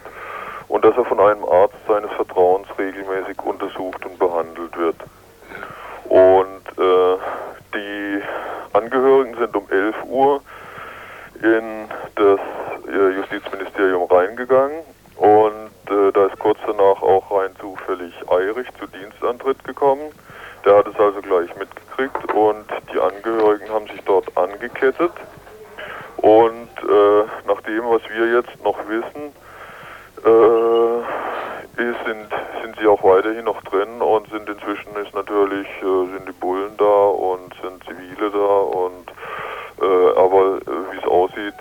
und 0.71 0.85
dass 0.85 0.95
er 0.95 1.03
von 1.03 1.19
einem 1.19 1.43
Arzt 1.43 1.75
seines 1.85 2.11
Vertrauens 2.11 2.67
regelmäßig 2.77 3.37
untersucht 3.43 4.05
und 4.05 4.17
behandelt 4.17 4.77
wird. 4.77 4.95
Und 6.05 6.63
äh, 6.77 7.17
die 7.75 8.21
Angehörigen 8.73 9.35
sind 9.37 9.55
um 9.55 9.69
11 9.69 9.95
Uhr 10.05 10.41
in 11.43 11.89
das 12.15 12.39
äh, 12.87 13.15
Justizministerium 13.15 14.03
reingegangen 14.09 14.79
und 15.17 15.91
äh, 15.91 16.11
da 16.13 16.25
ist 16.27 16.39
kurz 16.39 16.57
danach 16.65 17.01
auch 17.01 17.29
rein 17.31 17.51
zufällig 17.59 18.13
Eirich 18.29 18.67
zu 18.79 18.87
Dienstantritt 18.87 19.61
gekommen. 19.65 20.11
Der 20.63 20.77
hat 20.77 20.87
es 20.87 20.97
also 20.97 21.21
gleich 21.21 21.49
mitgekriegt 21.57 22.33
und 22.33 22.65
die 22.93 22.99
Angehörigen 22.99 23.67
haben 23.69 23.87
sich 23.87 24.01
dort 24.05 24.25
angekettet. 24.37 25.11
Und 26.17 26.69
äh, 26.77 27.23
nach 27.47 27.61
dem, 27.61 27.83
was 27.89 28.01
wir 28.09 28.27
jetzt 28.33 28.63
noch 28.63 28.77
wissen, 28.87 29.33
äh, 30.25 30.99
ist, 31.81 32.05
sind, 32.05 32.29
sind 32.61 32.75
sie 32.79 32.87
auch 32.87 33.03
weiterhin 33.03 33.45
noch 33.45 33.61
drin 33.63 34.01
und 34.01 34.29
sind 34.29 34.47
inzwischen 34.47 34.95
ist 35.03 35.13
natürlich 35.15 35.67
äh, 35.81 36.05
sind 36.13 36.27
die 36.27 36.33
Bullen 36.33 36.75
da 36.77 37.05
und 37.05 37.53
sind 37.61 37.83
Zivile 37.85 38.29
da 38.29 38.37
und 38.37 39.09
äh, 39.81 40.19
aber 40.19 40.57
äh, 40.57 40.93
wie 40.93 40.97
es 40.97 41.05
aussieht, 41.05 41.55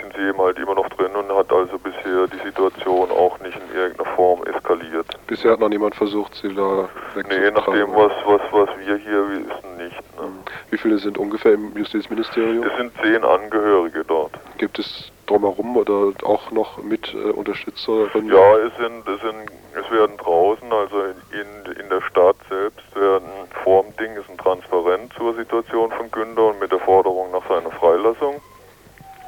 sind 0.00 0.14
sie 0.16 0.28
eben 0.28 0.38
halt 0.38 0.58
immer 0.58 0.74
noch 0.74 0.88
drin 0.88 1.14
und 1.14 1.36
hat 1.36 1.52
also 1.52 1.78
bisher 1.78 2.26
die 2.26 2.44
Situation 2.44 3.10
auch 3.10 3.38
nicht 3.40 3.56
in 3.56 3.76
irgendeiner 3.76 4.10
Form 4.16 4.42
eskaliert. 4.44 5.06
Bisher 5.42 5.54
hat 5.54 5.60
noch 5.60 5.70
niemand 5.70 5.96
versucht, 5.96 6.36
sie 6.36 6.54
da 6.54 6.88
Nee, 7.16 7.50
nach 7.50 7.64
dem, 7.64 7.92
was, 7.96 8.12
was, 8.24 8.40
was 8.52 8.68
wir 8.78 8.96
hier 8.96 9.28
wissen, 9.28 9.76
nicht. 9.76 9.96
Ne? 10.16 10.28
Wie 10.70 10.78
viele 10.78 10.98
sind 10.98 11.18
ungefähr 11.18 11.54
im 11.54 11.76
Justizministerium? 11.76 12.64
Es 12.64 12.76
sind 12.76 12.92
zehn 13.02 13.24
Angehörige 13.24 14.04
dort. 14.04 14.30
Gibt 14.58 14.78
es 14.78 15.10
drumherum 15.26 15.76
oder 15.76 16.12
auch 16.22 16.48
noch 16.52 16.80
mit 16.80 17.12
äh, 17.12 17.30
Unterstützerinnen? 17.30 18.32
Ja, 18.32 18.56
es 18.58 18.72
sind, 18.76 19.08
es 19.08 19.20
sind, 19.20 19.50
es 19.74 19.90
werden 19.90 20.16
draußen, 20.18 20.72
also 20.72 21.06
in, 21.32 21.72
in 21.72 21.88
der 21.88 22.02
Stadt 22.02 22.36
selbst, 22.48 22.94
werden 22.94 23.26
vorm 23.64 23.86
Ding 23.96 24.14
ist 24.14 24.30
ein 24.30 24.38
Transparent 24.38 25.12
zur 25.14 25.34
Situation 25.34 25.90
von 25.90 26.08
Günther 26.12 26.50
und 26.50 26.60
mit 26.60 26.70
der 26.70 26.78
Forderung 26.78 27.32
nach 27.32 27.48
seiner 27.48 27.72
Freilassung. 27.72 28.40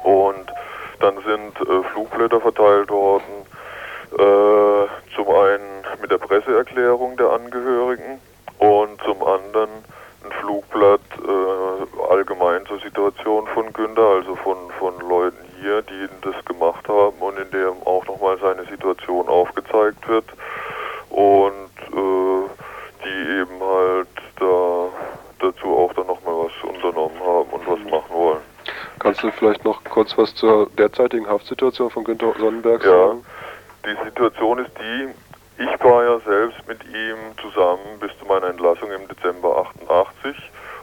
Und 0.05 0.45
dann 1.01 1.15
sind 1.25 1.69
äh, 1.69 1.83
Flugblätter 1.91 2.39
verteilt 2.39 2.89
worden, 2.89 3.45
äh, 4.13 4.87
zum 5.13 5.29
einen 5.29 5.75
mit 6.01 6.11
der 6.11 6.17
Presseerklärung 6.17 7.17
der 7.17 7.31
Angehörigen 7.31 8.19
und 8.59 9.01
zum 9.03 9.23
anderen 9.23 9.69
ein 10.23 10.31
Flugblatt 10.39 11.01
äh, 11.17 12.11
allgemein 12.11 12.65
zur 12.67 12.79
Situation 12.79 13.47
von 13.47 13.73
Günther, 13.73 14.07
also 14.07 14.35
von, 14.35 14.57
von 14.79 14.93
Leuten 15.07 15.37
hier, 15.59 15.81
die 15.81 16.07
das 16.21 16.45
gemacht 16.45 16.87
haben 16.87 17.17
und 17.19 17.37
in 17.37 17.49
dem 17.51 17.73
auch 17.85 18.05
nochmal 18.05 18.37
seine 18.39 18.65
Situation 18.65 19.27
aufgezeigt 19.27 20.07
wird 20.07 20.25
und 21.09 21.71
äh, 21.91 22.49
die 23.03 23.39
eben 23.39 23.59
halt 23.61 24.07
da 24.39 24.87
dazu 25.39 25.67
auch 25.75 25.93
dann 25.93 26.07
nochmal 26.07 26.45
was 26.45 26.69
unternommen 26.69 27.19
haben 27.19 27.49
und 27.49 27.67
was 27.67 27.79
machen 27.91 28.15
wollen. 28.15 28.41
Kannst 28.99 29.23
du 29.23 29.31
vielleicht 29.31 29.65
noch 29.65 29.83
kurz 29.83 30.17
was 30.17 30.33
zur 30.33 30.69
derzeitigen 30.95 31.27
Haftsituation 31.27 31.89
von 31.89 32.03
Günter 32.05 32.33
Sonnenberg 32.39 32.83
Ja, 32.83 32.89
sagen? 33.07 33.25
die 33.85 34.05
Situation 34.05 34.59
ist 34.59 34.71
die, 34.79 35.09
ich 35.63 35.83
war 35.83 36.03
ja 36.03 36.19
selbst 36.21 36.65
mit 36.67 36.79
ihm 36.85 37.17
zusammen 37.41 37.99
bis 37.99 38.11
zu 38.19 38.25
meiner 38.25 38.47
Entlassung 38.47 38.89
im 38.91 39.07
Dezember 39.07 39.65
88 39.89 40.35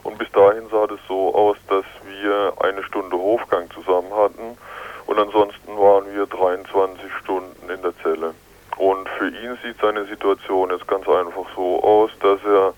und 0.02 0.18
bis 0.18 0.30
dahin 0.32 0.68
sah 0.70 0.86
das 0.86 0.98
so 1.08 1.34
aus, 1.34 1.56
dass 1.68 1.84
wir 2.10 2.52
eine 2.60 2.82
Stunde 2.84 3.16
Hofgang 3.16 3.70
zusammen 3.70 4.12
hatten 4.14 4.58
und 5.06 5.18
ansonsten 5.18 5.76
waren 5.78 6.04
wir 6.14 6.26
23 6.26 7.10
Stunden 7.20 7.70
in 7.70 7.80
der 7.82 7.96
Zelle. 8.02 8.34
Und 8.78 9.08
für 9.18 9.28
ihn 9.28 9.58
sieht 9.62 9.76
seine 9.80 10.04
Situation 10.06 10.70
jetzt 10.70 10.88
ganz 10.88 11.06
einfach 11.08 11.44
so 11.54 11.82
aus, 11.82 12.10
dass 12.20 12.40
er 12.44 12.74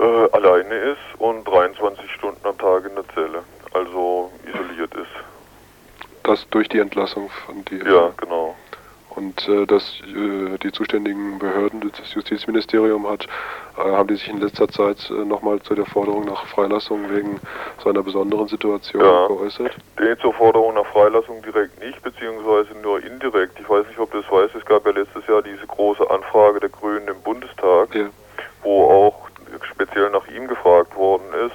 äh, 0.00 0.30
alleine 0.32 0.74
ist 0.74 1.18
und 1.18 1.44
23 1.44 2.10
Stunden 2.12 2.46
am 2.46 2.56
Tag 2.58 2.84
in 2.86 2.94
der 2.94 3.04
Zelle, 3.14 3.42
also 3.74 4.30
isoliert 4.46 4.94
ist. 4.94 5.31
Das 6.22 6.48
durch 6.50 6.68
die 6.68 6.78
Entlassung 6.78 7.28
von 7.46 7.64
dir. 7.64 7.84
Ja, 7.84 8.12
genau. 8.16 8.54
Und 9.10 9.46
äh, 9.46 9.66
dass 9.66 10.00
äh, 10.06 10.56
die 10.62 10.72
zuständigen 10.72 11.38
Behörden, 11.38 11.92
das 11.94 12.14
Justizministerium 12.14 13.06
hat, 13.06 13.26
äh, 13.76 13.82
haben 13.82 14.08
die 14.08 14.14
sich 14.14 14.28
in 14.30 14.40
letzter 14.40 14.68
Zeit 14.68 15.10
äh, 15.10 15.12
nochmal 15.24 15.60
zu 15.60 15.74
der 15.74 15.84
Forderung 15.84 16.24
nach 16.24 16.46
Freilassung 16.46 17.10
wegen 17.10 17.38
seiner 17.84 18.02
besonderen 18.02 18.48
Situation 18.48 19.02
Ja. 19.04 19.26
geäußert? 19.26 19.76
Nee, 20.00 20.16
zur 20.22 20.32
Forderung 20.32 20.74
nach 20.74 20.86
Freilassung 20.86 21.42
direkt 21.42 21.78
nicht, 21.84 22.00
beziehungsweise 22.02 22.70
nur 22.82 23.04
indirekt. 23.04 23.58
Ich 23.60 23.68
weiß 23.68 23.86
nicht, 23.88 23.98
ob 23.98 24.10
du 24.12 24.22
das 24.22 24.30
weißt, 24.32 24.54
es 24.54 24.64
gab 24.64 24.86
ja 24.86 24.92
letztes 24.92 25.26
Jahr 25.26 25.42
diese 25.42 25.66
große 25.66 26.08
Anfrage 26.10 26.60
der 26.60 26.70
Grünen 26.70 27.06
im 27.08 27.20
Bundestag, 27.20 27.94
Ja. 27.94 28.06
wo 28.62 28.84
auch 28.84 29.28
speziell 29.70 30.08
nach 30.08 30.26
ihm 30.28 30.48
gefragt 30.48 30.96
worden 30.96 31.24
ist. 31.46 31.52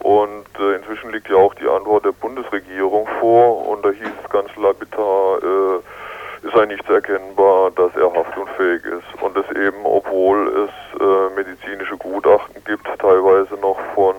Und 0.00 0.46
äh, 0.58 0.76
inzwischen 0.76 1.10
liegt 1.10 1.28
ja 1.28 1.36
auch 1.36 1.54
die 1.54 1.68
Antwort 1.68 2.04
der 2.04 2.12
Bundesregierung 2.12 3.08
vor 3.20 3.66
und 3.68 3.84
da 3.84 3.90
hieß 3.90 4.08
es 4.24 4.30
ganz 4.30 4.54
lapidar, 4.56 5.38
äh, 5.42 6.46
ist 6.46 6.54
eigentlich 6.54 6.80
nicht 6.80 6.90
erkennbar, 6.90 7.70
dass 7.72 7.94
er 7.96 8.12
haftunfähig 8.12 8.84
ist. 8.84 9.22
Und 9.22 9.36
das 9.36 9.46
eben, 9.50 9.84
obwohl 9.84 10.68
es 10.68 11.00
äh, 11.00 11.34
medizinische 11.34 11.96
Gutachten 11.96 12.62
gibt, 12.64 12.86
teilweise 13.00 13.54
noch 13.56 13.78
von 13.94 14.14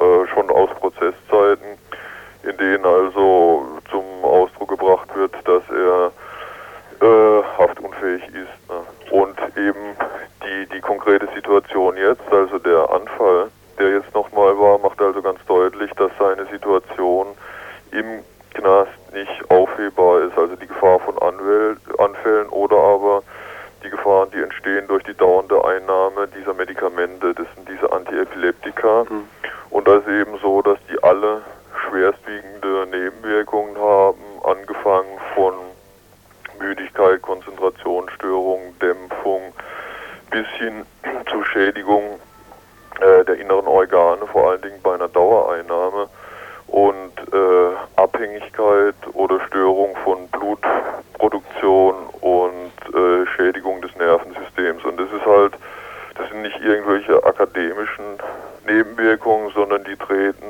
äh, 0.00 0.26
schon 0.34 0.50
aus 0.50 0.70
Prozesszeiten, 0.80 1.78
in 2.42 2.56
denen 2.56 2.84
also 2.84 3.66
zum 3.90 4.04
Ausdruck 4.22 4.70
gebracht 4.70 5.08
wird, 5.14 5.32
dass 5.44 5.62
er 5.70 6.12
äh, 7.00 7.42
haftunfähig 7.58 8.22
ist. 8.28 8.68
Ne? 8.68 8.80
Und 9.10 9.38
eben 9.56 9.96
die, 10.44 10.66
die 10.74 10.80
konkrete 10.80 11.28
Situation 11.34 11.96
jetzt, 11.96 12.22
also 12.30 12.58
der 12.58 12.90
Anfall, 12.90 13.48
der 13.78 13.90
jetzt 13.90 14.14
nochmal 14.14 14.58
war, 14.58 14.78
macht 14.78 15.00
also 15.00 15.22
ganz 15.22 15.38
deutlich, 15.46 15.90
dass 15.92 16.10
seine 16.18 16.46
Situation 16.46 17.26
im 17.92 18.22
Knast 18.54 18.90
nicht 19.12 19.50
aufhebbar 19.50 20.22
ist. 20.22 20.36
Also 20.36 20.56
die 20.56 20.66
Gefahr 20.66 21.00
von 21.00 21.18
Anwäl 21.18 21.76
Anfällen 21.98 22.48
oder 22.48 22.76
aber 22.76 23.22
die 23.82 23.90
Gefahren, 23.90 24.30
die 24.34 24.42
entstehen 24.42 24.86
durch 24.88 25.02
die 25.04 25.14
dauernde 25.14 25.64
Einnahme 25.64 26.28
dieser 26.36 26.52
Medikamente, 26.52 27.34
das 27.34 27.46
sind 27.54 27.68
diese 27.68 27.90
Antiepileptika. 27.90 29.04
Mhm. 29.08 29.28
Und 29.70 29.88
da 29.88 29.96
ist 29.96 30.08
eben 30.08 30.38
so, 30.42 30.60
dass 30.60 30.78
die 30.90 31.02
alle 31.02 31.40
schwerstwiegende 31.88 32.86
Nebenwirkungen 32.90 33.76
haben, 33.78 34.20
angefangen 34.44 35.18
von 35.34 35.54
Müdigkeit, 36.60 37.22
Konzentrationsstörungen, 37.22 38.78
Dämpfung 38.80 39.54
bis 40.30 40.46
hin 40.58 40.84
zu 41.30 41.42
Schädigung 41.44 42.20
äh, 43.00 43.24
der 43.24 43.36
inneren 43.36 43.66
Organe, 43.66 44.26
vor 44.26 44.50
allen 44.50 44.62
Dingen 44.62 44.80
bei 44.82 44.94
einer 44.94 45.08
Dauereinnahme 45.08 46.08
und 46.68 47.12
äh, 47.32 47.76
Abhängigkeit 47.96 48.94
oder 49.14 49.40
Störung 49.46 49.96
von 50.04 50.28
Blutproduktion 50.28 51.94
und 52.20 52.72
äh, 52.94 53.26
Schädigung 53.34 53.82
des 53.82 53.94
Nervensystems. 53.96 54.84
Und 54.84 55.00
das 55.00 55.08
ist 55.12 55.26
halt, 55.26 55.54
das 56.16 56.28
sind 56.28 56.39
nicht 56.50 56.64
irgendwelche 56.64 57.22
akademischen 57.24 58.18
Nebenwirkungen, 58.66 59.50
sondern 59.54 59.84
die 59.84 59.96
treten 59.96 60.44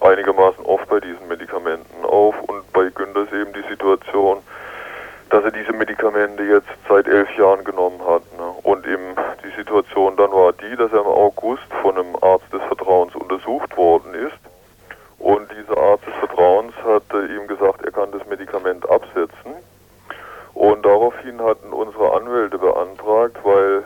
einigermaßen 0.00 0.64
oft 0.64 0.88
bei 0.88 1.00
diesen 1.00 1.26
Medikamenten 1.28 2.04
auf. 2.04 2.40
Und 2.42 2.70
bei 2.72 2.88
Günther 2.94 3.22
ist 3.22 3.32
eben 3.32 3.52
die 3.52 3.68
Situation, 3.68 4.38
dass 5.30 5.44
er 5.44 5.50
diese 5.50 5.72
Medikamente 5.72 6.42
jetzt 6.44 6.68
seit 6.88 7.08
elf 7.08 7.28
Jahren 7.36 7.64
genommen 7.64 8.00
hat. 8.06 8.22
Ne? 8.36 8.44
Und 8.62 8.86
eben 8.86 9.16
die 9.44 9.56
Situation 9.56 10.16
dann 10.16 10.30
war 10.30 10.52
die, 10.52 10.76
dass 10.76 10.92
er 10.92 11.00
im 11.00 11.06
August 11.06 11.66
von 11.80 11.96
einem 11.96 12.16
Arzt 12.20 12.52
des 12.52 12.62
Vertrauens 12.62 13.14
untersucht 13.14 13.76
worden 13.76 14.14
ist. 14.14 14.38
Und 15.18 15.48
dieser 15.52 15.78
Arzt 15.78 16.06
des 16.06 16.14
Vertrauens 16.14 16.74
hat 16.84 17.04
äh, 17.14 17.36
ihm 17.36 17.46
gesagt, 17.46 17.84
er 17.84 17.92
kann 17.92 18.10
das 18.12 18.26
Medikament 18.26 18.88
absetzen. 18.88 19.54
Und 20.54 20.84
daraufhin 20.84 21.40
hatten 21.40 21.72
unsere 21.72 22.12
Anwälte 22.14 22.58
beantragt, 22.58 23.36
weil 23.42 23.82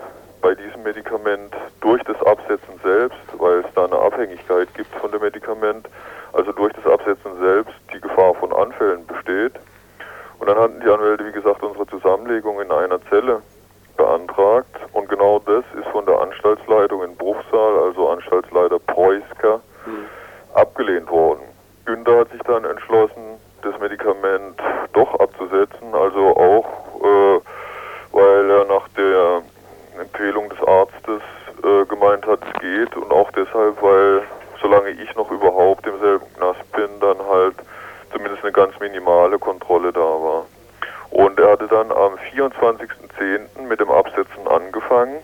bei 0.46 0.54
diesem 0.54 0.84
Medikament 0.84 1.52
durch 1.80 2.00
das 2.04 2.22
Absetzen 2.22 2.78
selbst, 2.84 3.18
weil 3.36 3.64
es 3.64 3.74
da 3.74 3.86
eine 3.86 3.98
Abhängigkeit 3.98 4.72
gibt 4.74 4.94
von 4.94 5.10
dem 5.10 5.20
Medikament, 5.20 5.88
also 6.34 6.52
durch 6.52 6.72
das 6.74 6.86
Absetzen 6.86 7.36
selbst 7.40 7.74
die 7.92 8.00
Gefahr 8.00 8.32
von 8.36 8.52
Anfällen 8.52 9.04
besteht. 9.08 9.54
Und 10.38 10.48
dann 10.48 10.56
hatten 10.56 10.78
die 10.78 10.88
Anwälte, 10.88 11.26
wie 11.26 11.32
gesagt, 11.32 11.64
unsere 11.64 11.84
Zusammenlegung 11.88 12.60
in 12.60 12.70
einer 12.70 13.00
Zelle 13.10 13.42
beantragt. 13.96 14.70
Und 14.92 15.08
genau 15.08 15.40
das 15.40 15.64
ist 15.80 15.88
von 15.90 16.06
der 16.06 16.20
Anstaltsleitung 16.20 17.02
in 17.02 17.16
Bruchsal, 17.16 17.80
also 17.82 18.08
Anstaltsleiter 18.08 18.78
Preusker, 18.78 19.60
mhm. 19.84 20.06
abgelehnt 20.54 21.10
worden. 21.10 21.42
Günther 21.86 22.20
hat 22.20 22.30
sich 22.30 22.42
dann 22.42 22.64
entschlossen, 22.64 23.40
das 23.62 23.76
Medikament 23.80 24.62
doch 24.92 25.18
abzusetzen, 25.18 25.92
also 25.92 26.36
auch, 26.36 26.66
äh, 27.02 27.40
weil 28.12 28.48
er 28.48 28.64
nach 28.66 28.86
der 28.96 29.42
Empfehlung 29.98 30.48
des 30.48 30.60
Arztes 30.66 31.22
äh, 31.62 31.84
gemeint 31.86 32.26
hat, 32.26 32.40
es 32.42 32.60
geht 32.60 32.96
und 32.96 33.10
auch 33.10 33.30
deshalb, 33.32 33.80
weil 33.82 34.22
solange 34.60 34.90
ich 34.90 35.14
noch 35.14 35.30
überhaupt 35.30 35.86
im 35.86 35.98
selben 36.00 36.26
Knast 36.36 36.72
bin, 36.72 36.88
dann 37.00 37.18
halt 37.28 37.56
zumindest 38.12 38.42
eine 38.42 38.52
ganz 38.52 38.78
minimale 38.80 39.38
Kontrolle 39.38 39.92
da 39.92 40.00
war. 40.00 40.46
Und 41.10 41.38
er 41.38 41.52
hatte 41.52 41.68
dann 41.68 41.90
am 41.92 42.14
24.10. 42.34 43.62
mit 43.68 43.80
dem 43.80 43.90
Absetzen 43.90 44.46
angefangen 44.48 45.18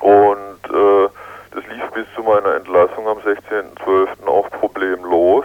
und 0.00 0.58
äh, 0.70 1.08
das 1.54 1.64
lief 1.66 1.90
bis 1.94 2.06
zu 2.14 2.22
meiner 2.22 2.54
Entlassung 2.54 3.06
am 3.06 3.18
16.12. 3.18 4.26
auch 4.26 4.48
problemlos. 4.50 5.44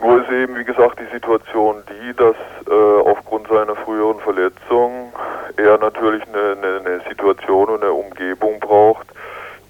Nur 0.00 0.22
ist 0.22 0.30
eben, 0.30 0.56
wie 0.56 0.64
gesagt, 0.64 1.00
die 1.00 1.12
Situation 1.12 1.82
die, 1.88 2.14
dass 2.14 2.36
äh, 2.68 3.00
aufgrund 3.08 3.48
seiner 3.48 3.74
früheren 3.74 4.20
Verletzung 4.20 5.12
er 5.56 5.78
natürlich 5.78 6.22
eine, 6.28 6.56
eine, 6.56 6.80
eine 6.80 7.00
Situation 7.08 7.68
und 7.68 7.82
eine 7.82 7.92
Umgebung 7.92 8.60
braucht, 8.60 9.08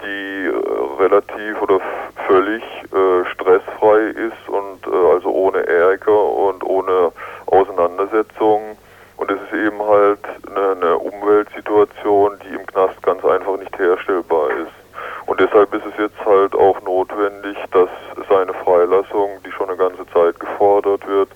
die 0.03 0.45
äh, 0.45 1.01
relativ 1.01 1.61
oder 1.61 1.79
völlig 2.27 2.63
äh, 2.63 3.25
stressfrei 3.31 3.99
ist 4.09 4.49
und 4.49 4.85
äh, 4.85 5.13
also 5.13 5.31
ohne 5.31 5.65
Ärger 5.65 6.23
und 6.23 6.63
ohne 6.63 7.11
Auseinandersetzungen. 7.47 8.77
Und 9.17 9.31
es 9.31 9.41
ist 9.41 9.53
eben 9.53 9.81
halt 9.81 10.19
eine, 10.47 10.71
eine 10.71 10.97
Umweltsituation, 10.97 12.39
die 12.43 12.55
im 12.55 12.65
Knast 12.67 13.01
ganz 13.03 13.25
einfach 13.25 13.57
nicht 13.57 13.77
herstellbar 13.77 14.51
ist. 14.51 14.79
Und 15.25 15.39
deshalb 15.39 15.73
ist 15.73 15.85
es 15.85 15.93
jetzt 15.99 16.25
halt 16.25 16.55
auch 16.55 16.81
notwendig, 16.81 17.55
dass 17.71 17.89
seine 18.29 18.53
Freilassung, 18.53 19.29
die 19.45 19.51
schon 19.51 19.69
eine 19.69 19.77
ganze 19.77 20.05
Zeit 20.07 20.39
gefordert 20.39 21.05
wird, 21.07 21.29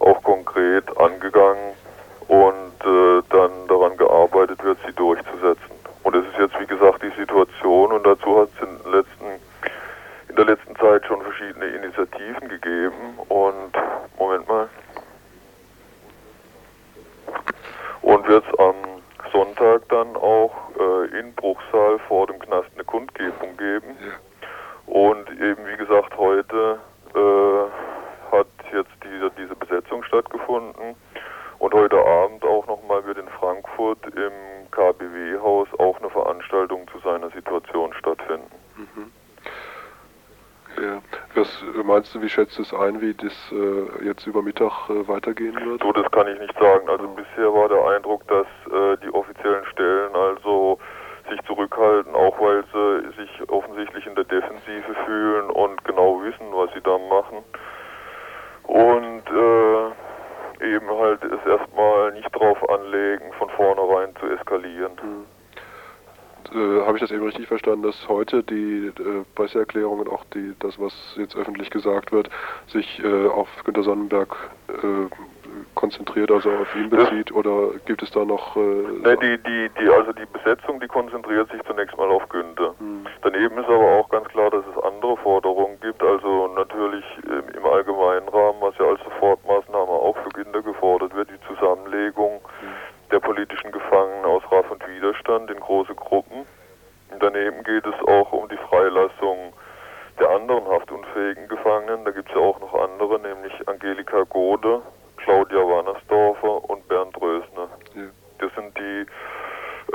auch 0.00 0.22
konkret 0.22 0.84
angegangen 0.98 1.72
und 2.28 2.74
äh, 2.84 3.22
dann 3.30 3.50
daran 3.68 3.96
gearbeitet 3.96 4.62
wird, 4.62 4.78
sie 4.86 4.92
durchzusetzen. 4.92 5.78
Und 6.02 6.14
es 6.14 6.26
ist 6.26 6.38
jetzt, 6.38 6.60
wie 6.60 6.66
gesagt, 6.66 7.02
die 7.02 7.20
Situation 7.20 7.92
und 7.92 8.06
dazu 8.06 8.38
hat 8.38 8.48
es 8.56 8.68
in, 8.68 8.92
letzten, 8.92 9.24
in 10.28 10.36
der 10.36 10.44
letzten 10.44 10.76
Zeit 10.76 11.06
schon 11.06 11.22
verschiedene 11.22 11.66
Initiativen 11.66 12.48
gegeben 12.48 13.18
und, 13.28 13.72
Moment 14.18 14.46
mal, 14.46 14.68
und 18.02 18.28
wird 18.28 18.44
es 18.46 18.58
am 18.58 18.74
Sonntag 19.32 19.88
dann 19.88 20.16
auch 20.16 20.54
äh, 20.78 21.18
in 21.18 21.34
Bruchsal 21.34 21.98
vor 22.08 22.26
dem 22.26 22.38
Knast 22.38 22.68
eine 22.74 22.84
Kundgebung 22.84 23.56
geben. 23.56 23.96
Und 24.86 25.28
eben, 25.30 25.66
wie 25.66 25.76
gesagt, 25.76 26.16
heute 26.16 26.78
äh, 27.14 28.34
hat 28.34 28.46
jetzt 28.72 28.90
diese, 29.04 29.30
diese 29.32 29.54
Besetzung 29.54 30.02
stattgefunden. 30.04 30.94
Und 31.58 31.74
heute 31.74 31.98
Abend 31.98 32.44
auch 32.44 32.66
nochmal 32.66 33.04
wird 33.04 33.18
in 33.18 33.28
Frankfurt 33.28 33.98
im 34.06 34.70
KBW-Haus 34.70 35.68
auch 35.78 35.98
eine 35.98 36.08
Veranstaltung 36.08 36.86
zu 36.92 36.98
seiner 37.00 37.30
Situation 37.30 37.92
stattfinden. 37.94 38.50
Mhm. 38.76 39.12
Ja. 40.80 41.02
Was 41.34 41.48
meinst 41.84 42.14
du, 42.14 42.17
wie 42.28 42.30
schätzt 42.30 42.58
du 42.58 42.62
es 42.62 42.74
ein, 42.74 43.00
wie 43.00 43.14
das 43.14 43.32
äh, 43.52 44.04
jetzt 44.04 44.26
über 44.26 44.42
Mittag 44.42 44.90
äh, 44.90 45.08
weitergehen 45.08 45.56
wird? 45.64 45.82
So, 45.82 45.92
das 45.92 46.10
kann 46.10 46.28
ich 46.28 46.38
nicht 46.38 46.52
sagen. 46.60 46.86
Also 46.86 47.08
bisher 47.08 47.54
war 47.54 47.70
der 47.70 47.82
Eindruck, 47.88 48.20
dass 48.28 48.46
äh, 48.70 48.98
die 49.02 49.08
offiziellen 49.14 49.64
Stellen 49.72 50.14
also 50.14 50.78
sich 51.30 51.40
zurückhalten, 51.46 52.14
auch 52.14 52.38
weil 52.38 52.64
sie 52.70 53.22
sich 53.22 53.48
offensichtlich 53.48 54.06
in 54.06 54.14
der 54.14 54.24
Defensive 54.24 54.94
fühlen 55.06 55.48
und 55.48 55.82
genau 55.86 56.22
wissen, 56.22 56.52
was 56.52 56.70
sie 56.74 56.82
da 56.82 56.98
machen. 56.98 57.38
Und 58.64 59.24
äh, 59.24 60.74
eben 60.74 60.90
halt 60.90 61.24
es 61.24 61.46
erstmal 61.46 62.12
nicht 62.12 62.30
drauf 62.32 62.58
anlegen, 62.68 63.32
von 63.38 63.48
vornherein 63.56 64.14
zu 64.20 64.26
eskalieren. 64.26 64.92
Mhm 65.02 65.24
äh, 66.54 66.80
habe 66.86 66.96
ich 66.96 67.00
das 67.00 67.10
eben 67.10 67.24
richtig 67.24 67.46
verstanden, 67.46 67.82
dass 67.82 68.08
heute 68.08 68.42
die 68.42 68.67
äh, 69.48 69.58
Presseerklärungen, 69.58 70.08
auch 70.08 70.24
die, 70.34 70.54
das, 70.60 70.78
was 70.78 70.92
jetzt 71.16 71.36
öffentlich 71.36 71.70
gesagt 71.70 72.12
wird, 72.12 72.28
sich 72.68 73.02
äh, 73.02 73.26
auf 73.28 73.48
Günter 73.64 73.82
Sonnenberg 73.82 74.34
äh, 74.68 75.08
konzentriert, 75.74 76.30
also 76.30 76.50
auf 76.50 76.76
ihn 76.76 76.90
bezieht, 76.90 77.32
oder 77.32 77.70
gibt 77.86 78.02
es 78.02 78.10
da 78.10 78.24
noch... 78.24 78.56
Äh, 78.56 78.60
ne, 78.60 79.16
die, 79.16 79.38
die, 79.38 79.70
die, 79.80 79.88
also 79.88 80.12
die 80.12 80.26
Besetzung, 80.26 80.80
die 80.80 80.86
konzentriert 80.86 81.50
sich 81.50 81.62
zunächst 81.64 81.96
mal 81.96 82.08
auf 82.10 82.28
Günther. 82.28 82.74
Hm. 82.78 83.06
Daneben 83.22 83.58
ist 83.58 83.68
aber 83.68 83.98
auch 83.98 84.08
ganz 84.10 84.28
klar, 84.28 84.50
dass 84.50 84.64
es 84.66 84.82
andere 84.82 85.16
Forderungen 85.18 85.78
gibt, 85.80 86.02
also 86.02 86.48
natürlich 86.54 87.04
im 87.24 87.64
allgemeinen 87.64 88.28
Rahmen, 88.28 88.58
was 88.60 88.76
ja 88.78 88.86
als 88.86 89.00
Sofortmaßnahme 89.04 89.90
auch 89.90 90.16
für 90.18 90.30
Günther 90.30 90.62
gefordert 90.62 91.14
wird, 91.14 91.28
die 91.30 91.54
Zusammenlegung 91.54 92.40
hm 92.60 92.68
der 93.10 93.20
politischen 93.20 93.72
Gefangenen 93.72 94.24
aus 94.26 94.42
Raff 94.50 94.70
und 94.70 94.86
Widerstand 94.86 95.50
in 95.50 95.58
große 95.60 95.94
Gruppen. 95.94 96.44
Daneben 97.20 97.64
geht 97.64 97.84
es 97.86 97.94
auch 98.06 98.32
um 98.32 98.48
die 98.48 98.56
Freilassung 98.68 99.52
der 100.18 100.30
anderen 100.30 100.66
haftunfähigen 100.66 101.48
Gefangenen. 101.48 102.04
Da 102.04 102.10
gibt 102.10 102.28
es 102.28 102.34
ja 102.34 102.40
auch 102.40 102.60
noch 102.60 102.74
andere, 102.74 103.18
nämlich 103.20 103.52
Angelika 103.66 104.22
Gode, 104.24 104.82
Claudia 105.16 105.58
Wannersdorfer 105.58 106.70
und 106.70 106.86
Bernd 106.88 107.20
Rösner. 107.20 107.68
Ja. 107.94 108.02
Das 108.38 108.54
sind 108.54 108.76
die 108.78 109.06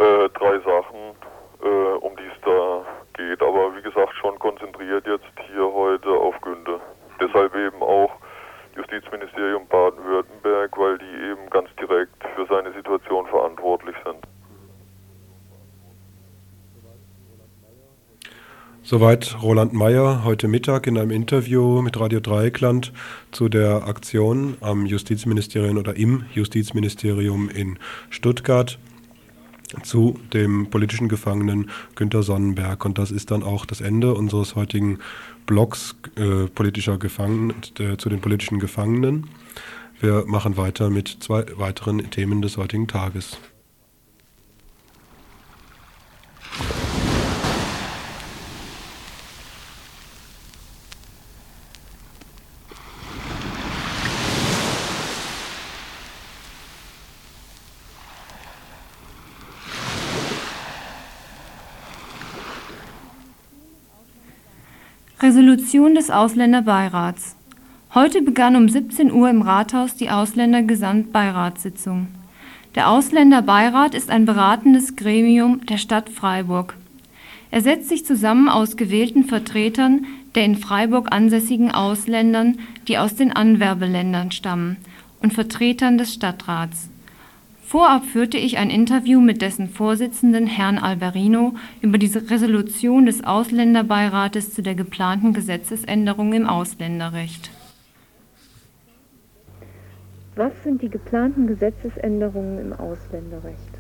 äh, 0.02 0.30
drei 0.30 0.60
Sachen, 0.60 1.16
äh, 1.64 1.94
um 2.00 2.16
die 2.18 2.26
es 2.26 2.42
da 2.44 2.86
geht. 3.16 3.42
Aber 3.42 3.76
wie 3.76 3.82
gesagt, 3.82 4.14
schon 4.16 4.38
konzentriert 4.40 5.06
jetzt 5.08 5.26
hier 5.48 5.72
heute 5.72 6.10
auf 6.10 6.40
Günde. 6.42 6.80
Deshalb 7.20 7.56
eben 7.56 7.82
auch 7.82 8.12
Justizministerium 8.76 9.68
Baden-Württemberg, 9.68 10.78
weil 10.78 10.98
die 10.98 11.32
eben 11.32 11.50
ganz 11.50 11.70
direkt 11.80 12.16
für 12.36 12.46
seine 12.48 12.72
Situation 12.74 13.28
verantwortlich 13.28 13.96
sind. 14.04 14.18
Soweit 18.86 19.42
Roland 19.42 19.72
Mayer 19.72 20.26
heute 20.26 20.50
Mittag 20.50 20.88
in 20.88 20.98
einem 20.98 21.12
Interview 21.12 21.82
mit 21.82 21.98
Radio 21.98 22.20
Dreieckland 22.20 22.92
zu 23.32 23.48
der 23.48 23.88
Aktion 23.88 24.58
am 24.60 24.86
Justizministerium 24.86 25.78
oder 25.78 25.96
im 25.96 26.26
Justizministerium 26.34 27.48
in 27.50 27.80
Stuttgart 28.10 28.78
zu 29.84 30.20
dem 30.34 30.70
politischen 30.70 31.08
Gefangenen 31.08 31.70
Günter 31.96 32.24
Sonnenberg. 32.24 32.84
Und 32.84 32.98
das 32.98 33.10
ist 33.10 33.32
dann 33.32 33.42
auch 33.42 33.66
das 33.66 33.80
Ende 33.80 34.14
unseres 34.16 34.56
heutigen 34.56 35.00
Blogs 35.46 35.96
äh, 36.18 36.48
politischer 36.48 36.98
Gefangenen, 36.98 37.54
äh, 37.80 37.96
zu 37.96 38.10
den 38.10 38.20
politischen 38.20 38.60
Gefangenen. 38.60 39.28
Wir 40.02 40.26
machen 40.28 40.58
weiter 40.58 40.90
mit 40.90 41.08
zwei 41.08 41.46
weiteren 41.56 42.10
Themen 42.12 42.42
des 42.42 42.58
heutigen 42.58 42.90
Tages. 42.90 43.38
Resolution 65.64 65.96
des 65.96 66.10
Ausländerbeirats. 66.10 67.38
Heute 67.94 68.22
begann 68.22 68.58
um 68.58 68.68
17 68.68 69.14
Uhr 69.14 69.30
im 69.30 69.42
Rathaus 69.42 69.96
die 69.96 70.10
Ausländergesamtbeiratssitzung. 70.10 72.08
Der 72.76 72.90
Ausländerbeirat 72.90 73.96
ist 73.96 74.10
ein 74.10 74.26
beratendes 74.26 74.98
Gremium 74.98 75.66
der 75.66 75.78
Stadt 75.78 76.10
Freiburg. 76.10 76.76
Er 77.50 77.62
setzt 77.62 77.88
sich 77.88 78.06
zusammen 78.06 78.50
aus 78.50 78.76
gewählten 78.76 79.24
Vertretern 79.24 80.06
der 80.36 80.44
in 80.44 80.58
Freiburg 80.58 81.14
ansässigen 81.14 81.72
Ausländern, 81.72 82.58
die 82.90 82.98
aus 82.98 83.16
den 83.16 83.32
Anwerbeländern 83.32 84.32
stammen, 84.32 84.76
und 85.22 85.34
Vertretern 85.34 85.98
des 85.98 86.14
Stadtrats. 86.14 86.90
Vorab 87.74 88.06
führte 88.06 88.38
ich 88.38 88.60
ein 88.60 88.70
Interview 88.70 89.20
mit 89.20 89.42
dessen 89.42 89.68
Vorsitzenden 89.68 90.46
Herrn 90.46 90.78
Alberino 90.78 91.56
über 91.82 91.98
die 91.98 92.16
Resolution 92.16 93.08
des 93.08 93.24
Ausländerbeirates 93.24 94.54
zu 94.54 94.62
der 94.62 94.76
geplanten 94.76 95.34
Gesetzesänderung 95.34 96.34
im 96.34 96.48
Ausländerrecht. 96.48 97.50
Was 100.36 100.52
sind 100.64 100.84
die 100.84 100.90
geplanten 100.90 101.48
Gesetzesänderungen 101.48 102.60
im 102.60 102.74
Ausländerrecht? 102.74 103.74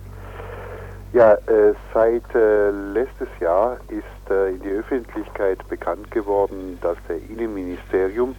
Ja, 1.14 1.34
äh, 1.34 1.76
seit 1.94 2.24
äh, 2.34 2.72
letztes 2.72 3.30
Jahr 3.40 3.78
ist 3.90 4.32
äh, 4.32 4.56
in 4.56 4.62
die 4.64 4.70
Öffentlichkeit 4.70 5.60
bekannt 5.70 6.10
geworden, 6.10 6.80
dass 6.82 6.98
der 7.08 7.18
Innenministerium 7.30 8.34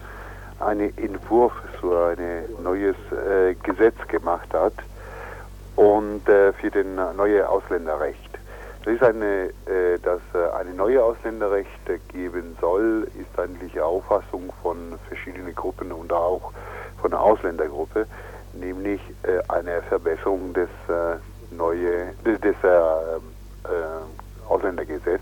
einen 0.59 0.91
Entwurf 0.97 1.53
zu 1.79 1.95
ein 1.95 2.17
neues 2.61 2.97
äh, 3.13 3.55
Gesetz 3.63 3.95
gemacht 4.09 4.53
hat 4.53 4.73
und 5.75 6.27
äh, 6.29 6.53
für 6.53 6.71
den 6.71 6.95
neue 6.95 7.47
Ausländerrecht. 7.47 8.35
Das 8.85 8.93
ist 8.93 9.03
eine, 9.03 9.49
äh, 9.65 9.97
dass 10.03 10.21
äh, 10.35 10.55
eine 10.59 10.75
neue 10.75 11.03
Ausländerrecht 11.03 11.69
geben 12.09 12.55
soll, 12.61 13.07
ist 13.19 13.39
eigentlich 13.39 13.81
Auffassung 13.81 14.53
von 14.61 14.99
verschiedenen 15.07 15.55
Gruppen 15.55 15.91
und 15.91 16.13
auch 16.13 16.51
von 17.01 17.09
der 17.09 17.19
Ausländergruppe, 17.19 18.05
nämlich 18.53 19.01
äh, 19.23 19.39
eine 19.51 19.81
Verbesserung 19.89 20.53
des 20.53 20.69
äh, 20.87 21.17
neue 21.55 22.13
des, 22.23 22.39
des 22.41 22.55
Ausländergesetzes, 24.47 25.19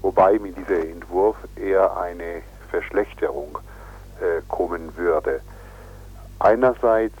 wobei 0.00 0.38
mit 0.38 0.56
diesem 0.56 0.92
Entwurf 0.92 1.36
eher 1.56 1.94
eine 1.98 2.42
Verschlechterung 2.70 3.58
kommen 4.48 4.96
würde. 4.96 5.40
Einerseits 6.38 7.16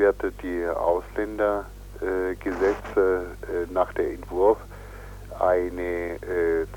wird 0.00 0.16
die 0.42 0.66
Ausländergesetze 0.66 1.66
äh, 2.96 3.72
nach 3.72 3.92
der 3.92 4.12
Entwurf 4.12 4.58
eine 5.38 5.82
äh, 5.82 6.18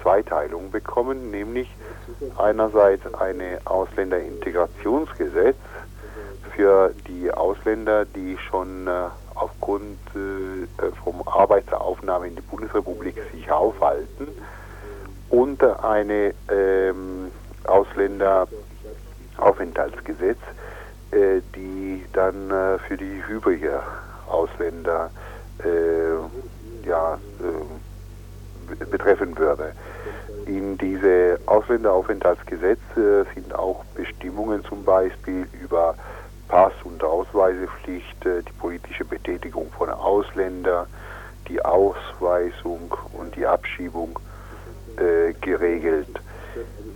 Zweiteilung 0.02 0.72
bekommen, 0.72 1.32
nämlich 1.32 1.70
einerseits 2.38 3.14
eine 3.16 3.60
Ausländerintegrationsgesetz 3.66 5.58
für 6.56 6.94
die 7.08 7.32
Ausländer, 7.32 8.06
die 8.06 8.38
schon 8.38 8.88
äh, 8.88 9.08
aufgrund 9.36 9.98
äh, 10.16 10.68
vom 11.04 11.28
Arbeitsaufnahme 11.28 12.28
in 12.28 12.36
die 12.36 12.42
Bundesrepublik 12.42 13.16
sich 13.34 13.52
aufhalten 13.52 14.28
und 15.30 15.64
eine 15.64 16.34
ähm, 16.50 17.32
Ausländeraufenthaltsgesetz, 17.66 20.38
äh, 20.38 20.42
die 21.56 22.06
dann 22.14 22.50
äh, 22.50 22.80
für 22.80 22.98
die 22.98 23.22
übrigen 23.30 23.80
Ausländer 24.28 25.12
äh, 25.64 26.88
ja, 26.88 27.18
betreffen 28.90 29.38
würde. 29.38 29.74
In 30.46 30.78
diese 30.78 31.40
Ausländeraufenthaltsgesetze 31.46 33.26
sind 33.34 33.56
auch 33.56 33.84
Bestimmungen 33.96 34.64
zum 34.66 34.84
Beispiel 34.84 35.48
über 35.62 35.96
Pass- 36.50 36.74
und 36.84 37.04
Ausweisepflicht, 37.04 38.26
die 38.26 38.54
politische 38.60 39.06
Betätigung 39.06 39.72
von 39.78 39.90
Ausländern, 39.90 40.88
die 41.48 41.64
Ausweisung 41.64 42.94
und 43.14 43.36
die 43.36 43.46
Abschiebung 43.46 44.20
äh, 44.98 45.34
geregelt. 45.42 46.20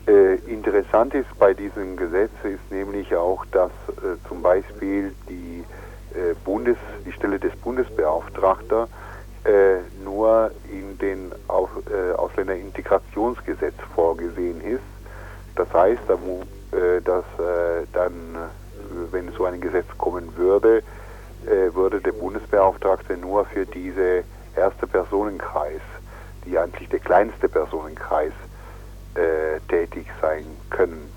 Äh, 0.08 0.36
interessant 0.50 1.14
ist 1.14 1.28
bei 1.38 1.54
diesem 1.54 1.98
Gesetz 1.98 2.32
ist 2.44 2.72
nämlich 2.72 3.14
auch, 3.14 3.46
dass 3.48 3.72
äh, 3.90 4.16
zum 4.30 4.42
Beispiel 4.42 5.14
die, 5.28 5.66
äh, 6.18 6.34
Bundes, 6.46 6.78
die 7.06 7.12
Stelle 7.12 7.40
des 7.40 7.54
Bundesbeauftragter 7.58 8.88
äh, 9.44 9.80
nur 10.06 10.52
in 10.72 10.98
den 10.98 11.34
Auf, 11.50 11.70
äh, 11.92 12.14
Ausländerintegrationsgesetz 12.14 13.76
vorgesehen 13.96 14.62
ist. 14.62 14.82
Das 15.56 15.72
heißt, 15.74 16.04
äh, 16.10 17.02
dass 17.02 17.26
dann, 17.94 18.36
wenn 19.12 19.32
so 19.32 19.46
ein 19.46 19.60
Gesetz 19.62 19.88
kommen 19.98 20.36
würde, 20.36 20.84
würde 21.74 22.02
der 22.02 22.12
Bundesbeauftragte 22.12 23.16
nur 23.18 23.46
für 23.46 23.66
diese 23.66 24.24
erste 24.56 24.86
Personenkreis, 24.86 25.82
die 26.46 26.58
eigentlich 26.58 26.90
der 26.90 27.00
kleinste 27.00 27.48
Personenkreis 27.48 28.34
äh, 29.18 29.60
tätig 29.68 30.08
sein 30.22 30.46
können. 30.70 31.12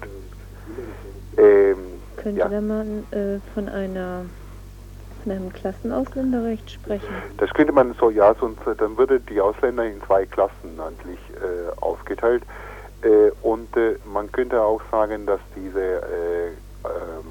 Ähm, 1.37 1.77
Könnte 2.17 2.41
ja. 2.41 2.61
man 2.61 3.05
äh, 3.13 3.39
von 3.55 3.69
einer 3.69 4.25
von 5.23 5.33
einem 5.33 5.53
Klassenausländerrecht 5.53 6.71
sprechen? 6.71 7.09
Das 7.37 7.51
könnte 7.51 7.73
man 7.73 7.95
so, 7.95 8.11
ja, 8.11 8.35
sonst 8.35 8.67
äh, 8.67 8.75
dann 8.75 8.97
würde 8.97 9.21
die 9.21 9.41
Ausländer 9.41 9.85
in 9.85 10.01
zwei 10.03 10.25
Klassen 10.27 10.81
eigentlich 10.81 11.19
äh, 11.37 11.71
aufgeteilt. 11.81 12.43
Äh, 13.03 13.31
und 13.43 13.75
äh, 13.77 13.97
man 14.13 14.31
könnte 14.33 14.61
auch 14.63 14.81
sagen, 14.91 15.27
dass 15.27 15.41
diese 15.57 15.81
äh, 15.81 16.49
ähm, 16.85 17.27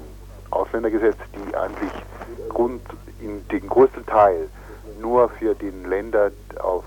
Ausländergesetze, 0.50 1.18
die 1.34 1.56
eigentlich 1.56 1.92
Grund 2.48 2.82
in 3.20 3.46
den 3.48 3.68
größten 3.68 4.06
Teil 4.06 4.48
nur 5.00 5.28
für 5.28 5.54
den 5.54 5.88
Länder 5.88 6.30
aus 6.60 6.84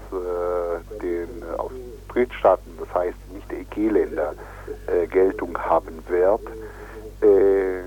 den 1.01 1.27
aus 1.57 1.71
Drittstaaten, 2.09 2.77
das 2.79 2.93
heißt 2.93 3.17
nicht 3.51 3.77
EG-Länder, 3.77 4.33
äh, 4.87 5.07
Geltung 5.07 5.57
haben 5.57 6.03
wird. 6.07 6.41
Äh, 7.21 7.81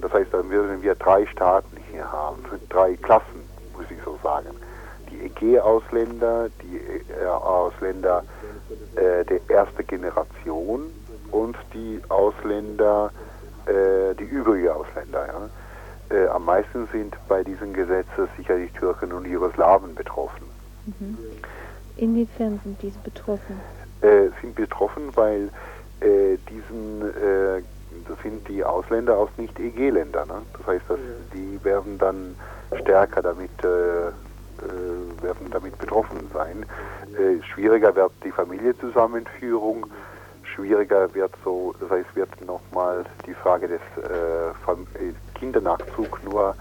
das 0.00 0.12
heißt, 0.12 0.32
dann 0.32 0.50
würden 0.50 0.82
wir 0.82 0.94
drei 0.94 1.26
Staaten 1.26 1.76
hier 1.90 2.10
haben, 2.10 2.42
drei 2.68 2.96
Klassen, 2.96 3.42
muss 3.76 3.86
ich 3.90 3.98
so 4.04 4.18
sagen. 4.22 4.48
Die 5.10 5.26
EG-Ausländer, 5.26 6.48
die 6.62 6.76
äh, 7.12 7.26
Ausländer 7.26 8.24
der 8.94 9.40
ersten 9.48 9.86
Generation 9.86 10.90
und 11.30 11.56
die 11.72 12.00
Ausländer, 12.08 13.10
äh, 13.66 14.14
die 14.14 14.24
übrigen 14.24 14.68
Ausländer. 14.68 15.26
Ja. 15.26 16.16
Äh, 16.16 16.26
am 16.28 16.44
meisten 16.44 16.88
sind 16.92 17.16
bei 17.28 17.42
diesen 17.44 17.72
Gesetzen 17.74 18.28
sicherlich 18.36 18.72
Türken 18.72 19.12
und 19.12 19.26
Jugoslawen 19.26 19.94
betroffen. 19.94 20.44
Mhm. 20.86 21.18
Inwiefern 21.96 22.60
sind 22.64 22.80
diese 22.80 22.98
betroffen? 23.00 23.60
Äh, 24.00 24.30
sind 24.40 24.54
betroffen, 24.54 25.10
weil 25.16 25.50
äh, 25.98 26.36
diesen, 26.48 27.02
äh, 27.02 27.62
das 28.06 28.16
sind 28.22 28.46
die 28.46 28.62
Ausländer 28.62 29.16
aus 29.16 29.28
Nicht-EG-Ländern. 29.36 30.28
Ne? 30.28 30.42
Das 30.56 30.66
heißt, 30.68 30.84
dass 30.88 31.00
die 31.34 31.58
werden 31.64 31.98
dann 31.98 32.36
stärker 32.80 33.22
damit, 33.22 33.50
äh, 33.64 34.08
äh, 34.08 35.22
werden 35.22 35.50
damit 35.50 35.76
betroffen 35.78 36.30
sein. 36.32 36.64
Äh, 37.14 37.42
schwieriger 37.42 37.96
wird 37.96 38.12
die 38.24 38.30
Familienzusammenführung, 38.30 39.86
schwieriger 40.44 41.12
wird 41.12 41.32
so, 41.44 41.74
das 41.80 41.90
heißt, 41.90 42.14
wird 42.14 42.46
nochmal 42.46 43.04
die 43.26 43.34
Frage 43.34 43.66
des 43.66 43.80
Kindernachzug 45.34 46.22
nur 46.22 46.54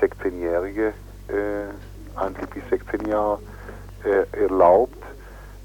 16-Jährige, 0.00 0.92
äh, 1.26 2.54
bis 2.54 2.62
16 2.70 3.08
Jahre 3.08 3.40
erlaubt. 4.32 5.03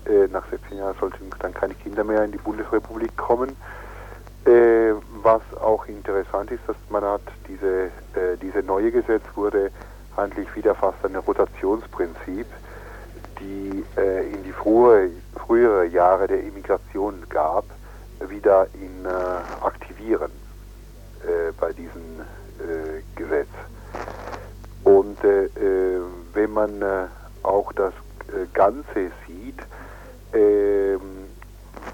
Äh, 0.10 0.28
nach 0.32 0.44
16 0.50 0.78
Jahren 0.80 0.96
sollten 1.00 1.30
dann 1.40 1.54
keine 1.54 1.76
Kinder 1.76 2.04
mehr 2.04 2.24
in 2.24 2.32
die 2.32 2.40
Bundesrepublik 2.40 3.16
kommen. 3.16 3.56
Äh, 4.46 4.94
was 5.22 5.42
auch 5.62 5.86
interessant 5.86 6.50
ist, 6.50 6.62
dass 6.66 6.76
man 6.90 7.04
hat, 7.04 7.22
diese, 7.48 7.86
äh, 8.16 8.36
diese 8.42 8.64
neue 8.64 8.92
Gesetz 8.92 9.22
wurde 9.36 9.70
eigentlich 10.18 10.54
wieder 10.56 10.74
fast 10.74 11.06
ein 11.06 11.16
Rotationsprinzip, 11.16 12.48
die 13.40 13.86
äh, 13.98 14.34
in 14.34 14.44
die 14.44 14.52
frühe, 14.52 15.12
frühere 15.36 15.86
Jahre 15.86 16.28
der 16.28 16.44
Immigration 16.44 17.24
gab, 17.30 17.66
wieder 18.28 18.68
in 18.74 19.06
äh, 19.06 19.10
aktivieren 19.62 20.32
äh, 21.24 21.52
bei 21.60 21.72
diesem 21.72 22.02
Gesetz. 23.16 23.48
Und 24.84 25.18
wenn 25.22 26.52
man 26.52 26.84
auch 27.42 27.72
das 27.72 27.94
Ganze 28.54 29.12
sieht, 29.26 29.60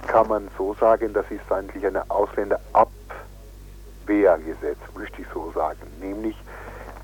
kann 0.07 0.27
man 0.27 0.49
so 0.57 0.73
sagen, 0.75 1.13
das 1.13 1.25
ist 1.29 1.51
eigentlich 1.51 1.85
ein 1.85 1.97
Ausländerabwehrgesetz, 2.09 4.77
möchte 4.97 5.21
ich 5.21 5.27
so 5.33 5.51
sagen. 5.53 5.79
Nämlich, 5.99 6.35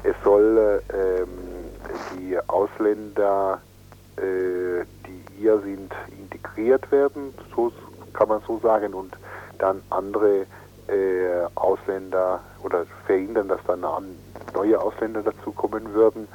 es 0.03 0.15
soll 0.23 0.81
ähm, 0.93 1.27
die 2.15 2.39
Ausländer, 2.47 3.59
äh, 4.17 4.85
die 5.05 5.23
hier 5.37 5.59
sind, 5.59 5.93
integriert 6.17 6.89
werden, 6.91 7.33
so 7.55 7.71
kann 8.13 8.29
man 8.29 8.41
so 8.47 8.59
sagen, 8.59 8.93
und 8.93 9.15
dann 9.57 9.81
andere 9.89 10.45
äh, 10.87 11.45
Ausländer 11.55 12.41
oder 12.63 12.85
verhindern, 13.05 13.47
dass 13.47 13.59
dann 13.67 13.81
neue 14.53 14.79
Ausländer 14.79 15.21
dazukommen 15.21 15.93
würden 15.93 16.27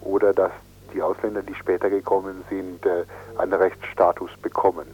oder 0.00 0.32
dass 0.32 0.52
die 0.92 1.02
Ausländer, 1.02 1.42
die 1.42 1.54
später 1.54 1.90
gekommen 1.90 2.44
sind, 2.48 2.84
äh, 2.86 3.04
einen 3.38 3.52
Rechtsstatus 3.52 4.30
bekommen. 4.40 4.86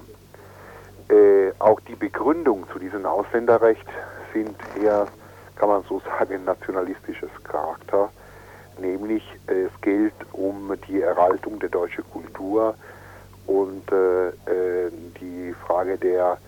Äh, 1.08 1.52
auch 1.58 1.80
die 1.80 1.94
Begründung 1.94 2.66
zu 2.72 2.78
diesem 2.78 3.06
Ausländerrecht 3.06 3.87
sind 4.32 4.56
eher, 4.80 5.06
kann 5.56 5.68
man 5.68 5.82
so 5.88 6.00
sagen, 6.00 6.44
nationalistisches 6.44 7.30
Charakter. 7.44 8.11
nämlich 8.80 9.24
es 9.48 9.70
geht 9.80 10.14
um 10.32 10.72
die 10.87 11.00
Erhaltung 11.00 11.58
der 11.58 11.68
deutschen 11.68 12.04
Kultur 12.12 12.76
und 13.46 13.82
die 15.20 15.52
Frage 15.66 15.98
der 15.98 16.38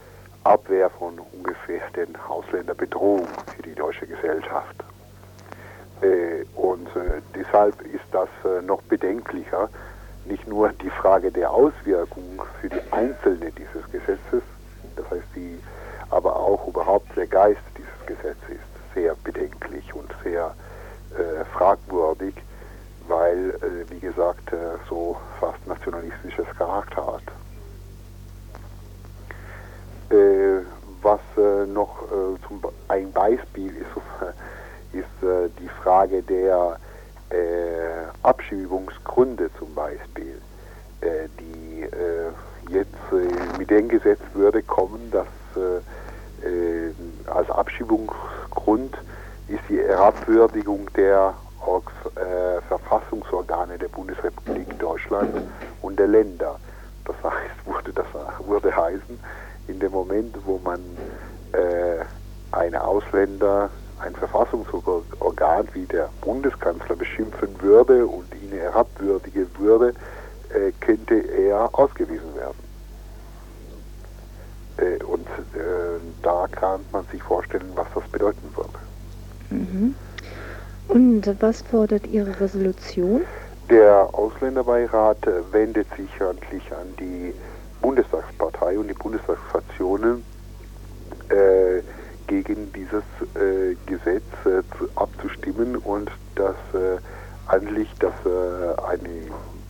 Abwehr 0.44 0.90
von 0.90 1.18
ungefähr 1.18 1.82
den 1.96 2.14
Ausländerbedrohung 2.28 3.26
für 3.56 3.62
die 3.62 3.74
deutsche 3.74 4.06
Gesellschaft. 4.06 4.76
Und 6.54 6.88
deshalb 7.34 7.80
ist 7.82 8.04
das 8.12 8.28
noch 8.64 8.80
bedenklicher, 8.82 9.68
nicht 10.24 10.46
nur 10.46 10.70
die 10.70 10.90
Frage 10.90 11.30
der 11.30 11.50
Auswirkungen 11.50 12.40
für 12.60 12.68
die 12.68 12.80
Einzelne 12.90 13.52
dieses 13.52 13.84
Gesetzes, 13.90 14.42
das 14.96 15.10
heißt 15.10 15.28
die, 15.34 15.58
aber 16.10 16.36
auch 16.36 16.66
überhaupt 16.66 17.16
der 17.16 17.26
Geist 17.26 17.60
dieses 17.76 18.06
Gesetzes 18.06 18.50
ist 18.50 18.94
sehr 18.94 19.14
bedenklich 19.22 19.94
und 19.94 20.10
sehr 20.22 20.54
äh, 21.16 21.44
fragwürdig, 21.44 22.34
weil, 23.08 23.50
äh, 23.50 23.90
wie 23.90 24.00
gesagt, 24.00 24.52
äh, 24.52 24.56
so 24.88 25.16
fast 25.38 25.64
nationalistisches 25.66 26.46
Charakter 26.56 27.06
hat. 27.06 27.22
Äh, 30.10 30.62
was 31.02 31.20
äh, 31.36 31.66
noch 31.66 32.02
äh, 32.02 32.46
zum, 32.46 32.62
ein 32.88 33.12
Beispiel 33.12 33.76
ist, 33.76 33.86
ist 34.92 35.07
die 35.59 35.68
Frage 35.83 36.22
der 36.22 36.79
äh, 37.31 37.37
Abschiebungsgründe 38.22 39.50
zum 39.59 39.74
Beispiel, 39.74 40.40
äh, 41.00 41.29
die 41.38 41.83
äh, 41.83 42.31
jetzt 42.68 42.94
äh, 43.12 43.59
mit 43.59 43.70
dem 43.70 43.88
Gesetz 43.88 44.20
würde 44.35 44.62
kommen, 44.62 45.11
dass 45.11 45.26
äh, 45.57 46.46
äh, 46.46 46.92
als 47.26 47.50
Abschiebungsgrund 47.50 48.96
ist 49.48 49.62
die 49.68 49.79
Herabwürdigung 49.79 50.88
der 50.96 51.35
Verfassungsorgane 52.68 53.76
der 53.76 53.88
Bundesrepublik 53.88 54.79
Deutschland 54.79 55.42
und 55.83 55.98
der 55.98 56.07
Länder. 56.09 56.59
Das 57.05 57.16
heißt, 57.22 57.66
würde 57.66 57.92
das 57.92 58.07
würde 58.46 58.74
heißen, 58.74 59.20
in 59.68 59.79
dem 59.79 59.92
Moment, 59.92 60.35
wo 60.46 60.59
man 60.64 60.81
einen 62.53 62.76
Ausländer 62.76 63.70
ein 64.00 64.14
Verfassungsorgan 64.14 65.68
wie 65.74 65.84
der 65.86 66.08
Bundeskanzler 66.20 66.96
beschimpfen 66.96 67.48
würde 67.60 68.06
und 68.06 68.26
ihn 68.42 68.58
herabwürdigen 68.58 69.46
würde, 69.58 69.94
äh, 70.54 70.72
könnte 70.80 71.14
er 71.14 71.70
ausgewiesen 71.72 72.34
werden. 72.34 72.58
Äh, 74.78 75.02
und 75.04 75.26
äh, 75.54 76.00
da 76.22 76.46
kann 76.50 76.80
man 76.92 77.04
sich 77.12 77.22
vorstellen, 77.22 77.70
was 77.74 77.86
das 77.94 78.04
bedeuten 78.08 78.48
würde. 78.56 78.78
Mhm. 79.50 79.94
Und 80.88 81.36
was 81.40 81.62
fordert 81.62 82.06
Ihre 82.06 82.40
Resolution? 82.40 83.22
Der 83.68 84.08
Ausländerbeirat 84.12 85.18
wendet 85.52 85.86
sich 85.96 86.20
ordentlich 86.20 86.62
an 86.72 86.88
die 86.98 87.32
Bundestagspartei 87.80 88.76
und 88.76 88.88
die 88.88 88.94
Bundestagsfraktionen, 88.94 90.24
äh, 91.28 91.80
gegen 92.30 92.72
dieses 92.72 93.02
äh, 93.34 93.74
Gesetz 93.86 94.22
äh, 94.44 94.62
zu, 94.78 94.88
abzustimmen 94.94 95.76
und 95.76 96.12
dass 96.36 96.54
äh, 96.72 96.98
eigentlich, 97.48 97.88
dass 97.98 98.14
äh, 98.24 98.80
eine, 98.86 99.08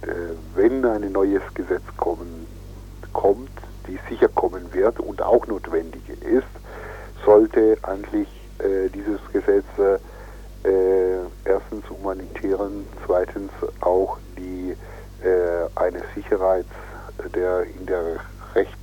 äh, 0.02 0.34
wenn 0.54 0.84
ein 0.84 1.10
neues 1.10 1.42
Gesetz 1.54 1.82
kommen, 1.96 2.46
kommt, 3.14 3.50
die 3.88 3.98
sicher 4.10 4.28
kommen 4.28 4.74
wird 4.74 5.00
und 5.00 5.22
auch 5.22 5.46
notwendig 5.46 6.02
ist, 6.20 6.44
sollte 7.24 7.78
eigentlich 7.82 8.28
äh, 8.58 8.90
dieses 8.90 9.20
Gesetz 9.32 9.64
erstens 11.46 11.88
humanitären, 11.88 12.84
zweitens 13.06 13.50
auch 13.80 14.18
die 14.36 14.76
eine 15.74 16.02
Sicherheit 16.14 16.66
der 17.34 17.62
in 17.62 17.86
der 17.86 18.16
Recht, 18.54 18.76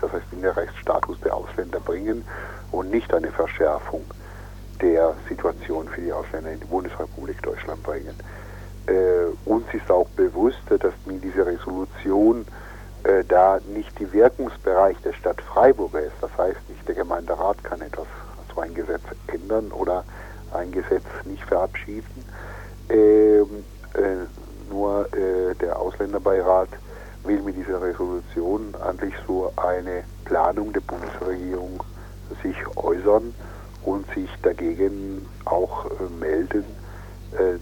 das 0.00 0.12
heißt 0.12 0.26
in 0.32 0.42
der 0.42 0.56
Rechtsstatus 0.56 1.18
der 1.20 1.34
Ausländer 1.34 1.80
bringen 1.80 2.24
und 2.72 2.90
nicht 2.90 3.12
eine 3.14 3.30
Verschärfung 3.30 4.04
der 4.80 5.14
Situation 5.28 5.88
für 5.88 6.00
die 6.00 6.12
Ausländer 6.12 6.52
in 6.52 6.60
die 6.60 6.66
Bundesrepublik 6.66 7.42
Deutschland 7.42 7.82
bringen. 7.82 8.14
Äh, 8.86 9.26
uns 9.48 9.64
ist 9.72 9.90
auch 9.90 10.08
bewusst, 10.10 10.60
dass 10.68 10.92
mit 11.06 11.22
dieser 11.24 11.46
Resolution 11.46 12.44
äh, 13.04 13.24
da 13.26 13.58
nicht 13.72 13.98
die 13.98 14.12
Wirkungsbereich 14.12 14.96
der 15.04 15.12
Stadt 15.12 15.40
Freiburg 15.40 15.94
ist. 15.94 16.16
Das 16.20 16.30
heißt 16.36 16.58
nicht, 16.68 16.86
der 16.86 16.94
Gemeinderat 16.94 17.62
kann 17.64 17.80
etwas, 17.80 18.06
also 18.48 18.60
ein 18.60 18.74
Gesetz 18.74 19.02
ändern 19.28 19.70
oder 19.72 20.04
ein 20.52 20.72
Gesetz 20.72 21.04
nicht 21.24 21.42
verabschieden. 21.44 22.24
Ähm, 22.90 23.64
äh, 23.94 24.70
nur 24.70 25.06
äh, 25.14 25.54
der 25.54 25.78
Ausländerbeirat 25.78 26.68
will 27.24 27.42
mit 27.42 27.56
dieser 27.56 27.80
Resolution 27.80 28.74
eigentlich 28.82 29.14
so 29.26 29.52
eine 29.56 30.04
Planung 30.24 30.72
der 30.72 30.80
Bundesregierung 30.80 31.82
sich 32.42 32.56
äußern 32.76 33.34
und 33.82 34.06
sich 34.14 34.30
dagegen 34.42 35.26
auch 35.44 35.86
äh, 35.86 36.20
melden, 36.20 36.64
äh, 37.32 37.58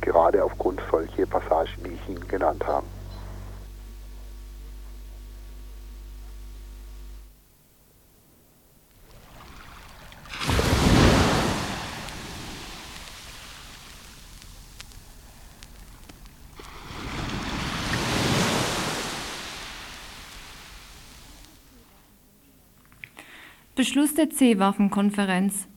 gerade 0.00 0.42
aufgrund 0.42 0.80
solcher 0.90 1.26
Passagen, 1.26 1.84
die 1.84 1.90
ich 1.90 2.08
Ihnen 2.08 2.26
genannt 2.28 2.66
habe. 2.66 2.86
Beschluss 23.78 24.12
der 24.12 24.28
C-Waffen-Konferenz. 24.28 25.68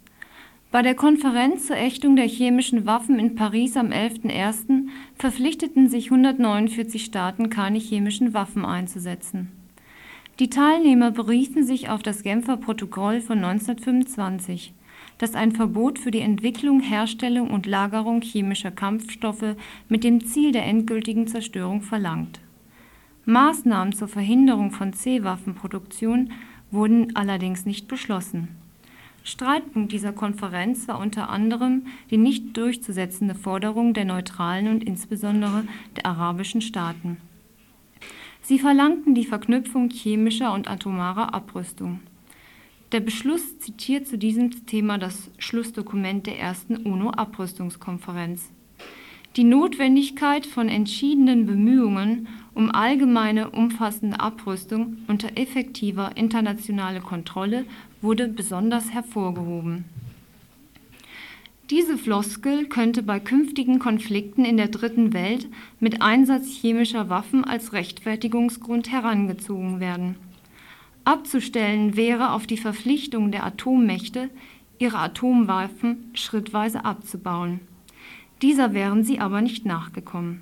Bei 0.71 0.81
der 0.81 0.95
Konferenz 0.95 1.67
zur 1.67 1.77
Ächtung 1.77 2.15
der 2.15 2.27
chemischen 2.27 2.87
Waffen 2.87 3.19
in 3.19 3.35
Paris 3.35 3.77
am 3.77 3.89
11.01. 3.89 4.87
verpflichteten 5.13 5.87
sich 5.87 6.05
149 6.05 7.05
Staaten, 7.05 7.51
keine 7.51 7.77
chemischen 7.77 8.33
Waffen 8.33 8.65
einzusetzen. 8.65 9.51
Die 10.39 10.49
Teilnehmer 10.49 11.11
beriefen 11.11 11.63
sich 11.63 11.89
auf 11.89 12.01
das 12.01 12.23
Genfer 12.23 12.57
Protokoll 12.57 13.21
von 13.21 13.37
1925, 13.37 14.73
das 15.19 15.35
ein 15.35 15.51
Verbot 15.51 15.99
für 15.99 16.09
die 16.09 16.21
Entwicklung, 16.21 16.79
Herstellung 16.79 17.51
und 17.51 17.67
Lagerung 17.67 18.21
chemischer 18.21 18.71
Kampfstoffe 18.71 19.55
mit 19.89 20.03
dem 20.03 20.25
Ziel 20.25 20.51
der 20.51 20.65
endgültigen 20.65 21.27
Zerstörung 21.27 21.83
verlangt. 21.83 22.39
Maßnahmen 23.25 23.93
zur 23.93 24.07
Verhinderung 24.07 24.71
von 24.71 24.91
C-Waffenproduktion 24.91 26.31
wurden 26.71 27.15
allerdings 27.15 27.65
nicht 27.65 27.87
beschlossen. 27.87 28.47
Streitpunkt 29.23 29.91
dieser 29.91 30.13
Konferenz 30.13 30.87
war 30.87 30.99
unter 30.99 31.29
anderem 31.29 31.85
die 32.09 32.17
nicht 32.17 32.57
durchzusetzende 32.57 33.35
Forderung 33.35 33.93
der 33.93 34.05
neutralen 34.05 34.67
und 34.67 34.83
insbesondere 34.83 35.63
der 35.95 36.07
arabischen 36.07 36.61
Staaten. 36.61 37.17
Sie 38.41 38.57
verlangten 38.57 39.13
die 39.13 39.25
Verknüpfung 39.25 39.89
chemischer 39.89 40.53
und 40.53 40.67
atomarer 40.67 41.33
Abrüstung. 41.33 41.99
Der 42.91 42.99
Beschluss 42.99 43.59
zitiert 43.59 44.07
zu 44.07 44.17
diesem 44.17 44.65
Thema 44.65 44.97
das 44.97 45.29
Schlussdokument 45.37 46.25
der 46.25 46.39
ersten 46.39 46.77
UNO-Abrüstungskonferenz. 46.77 48.51
Die 49.37 49.45
Notwendigkeit 49.45 50.45
von 50.45 50.67
entschiedenen 50.67 51.45
Bemühungen 51.45 52.27
um 52.53 52.69
allgemeine 52.71 53.49
umfassende 53.51 54.19
Abrüstung 54.19 54.97
unter 55.07 55.37
effektiver 55.37 56.15
internationaler 56.15 57.01
Kontrolle 57.01 57.65
wurde 58.01 58.27
besonders 58.27 58.91
hervorgehoben. 58.91 59.85
Diese 61.69 61.97
Floskel 61.97 62.65
könnte 62.65 63.01
bei 63.01 63.21
künftigen 63.21 63.79
Konflikten 63.79 64.43
in 64.43 64.57
der 64.57 64.67
Dritten 64.67 65.13
Welt 65.13 65.47
mit 65.79 66.01
Einsatz 66.01 66.49
chemischer 66.49 67.07
Waffen 67.07 67.45
als 67.45 67.71
Rechtfertigungsgrund 67.71 68.91
herangezogen 68.91 69.79
werden. 69.79 70.17
Abzustellen 71.05 71.95
wäre 71.95 72.33
auf 72.33 72.45
die 72.45 72.57
Verpflichtung 72.57 73.31
der 73.31 73.45
Atommächte, 73.45 74.29
ihre 74.79 74.97
Atomwaffen 74.97 76.11
schrittweise 76.13 76.83
abzubauen. 76.83 77.61
Dieser 78.41 78.73
wären 78.73 79.05
sie 79.05 79.19
aber 79.19 79.41
nicht 79.41 79.65
nachgekommen. 79.65 80.41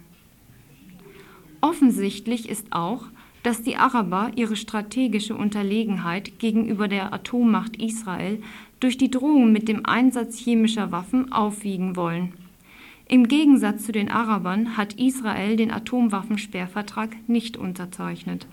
Offensichtlich 1.62 2.50
ist 2.50 2.68
auch, 2.72 3.04
dass 3.44 3.62
die 3.62 3.78
Araber 3.78 4.32
ihre 4.36 4.56
strategische 4.56 5.36
Unterlegenheit 5.36 6.40
gegenüber 6.40 6.88
der 6.88 7.14
Atommacht 7.14 7.78
Israel 7.78 8.42
durch 8.80 8.98
die 8.98 9.12
Drohung 9.12 9.52
mit 9.52 9.68
dem 9.68 9.86
Einsatz 9.86 10.38
chemischer 10.38 10.92
Waffen 10.92 11.32
aufwiegen 11.32 11.96
wollen. 11.96 12.34
Im 13.08 13.28
Gegensatz 13.28 13.86
zu 13.86 13.92
den 13.92 14.10
Arabern 14.10 14.78
hat 14.78 14.94
Israel 14.94 15.56
den 15.56 15.72
Atomwaffensperrvertrag 15.72 17.16
nicht 17.28 17.58
unterzeichnet. 17.58 18.46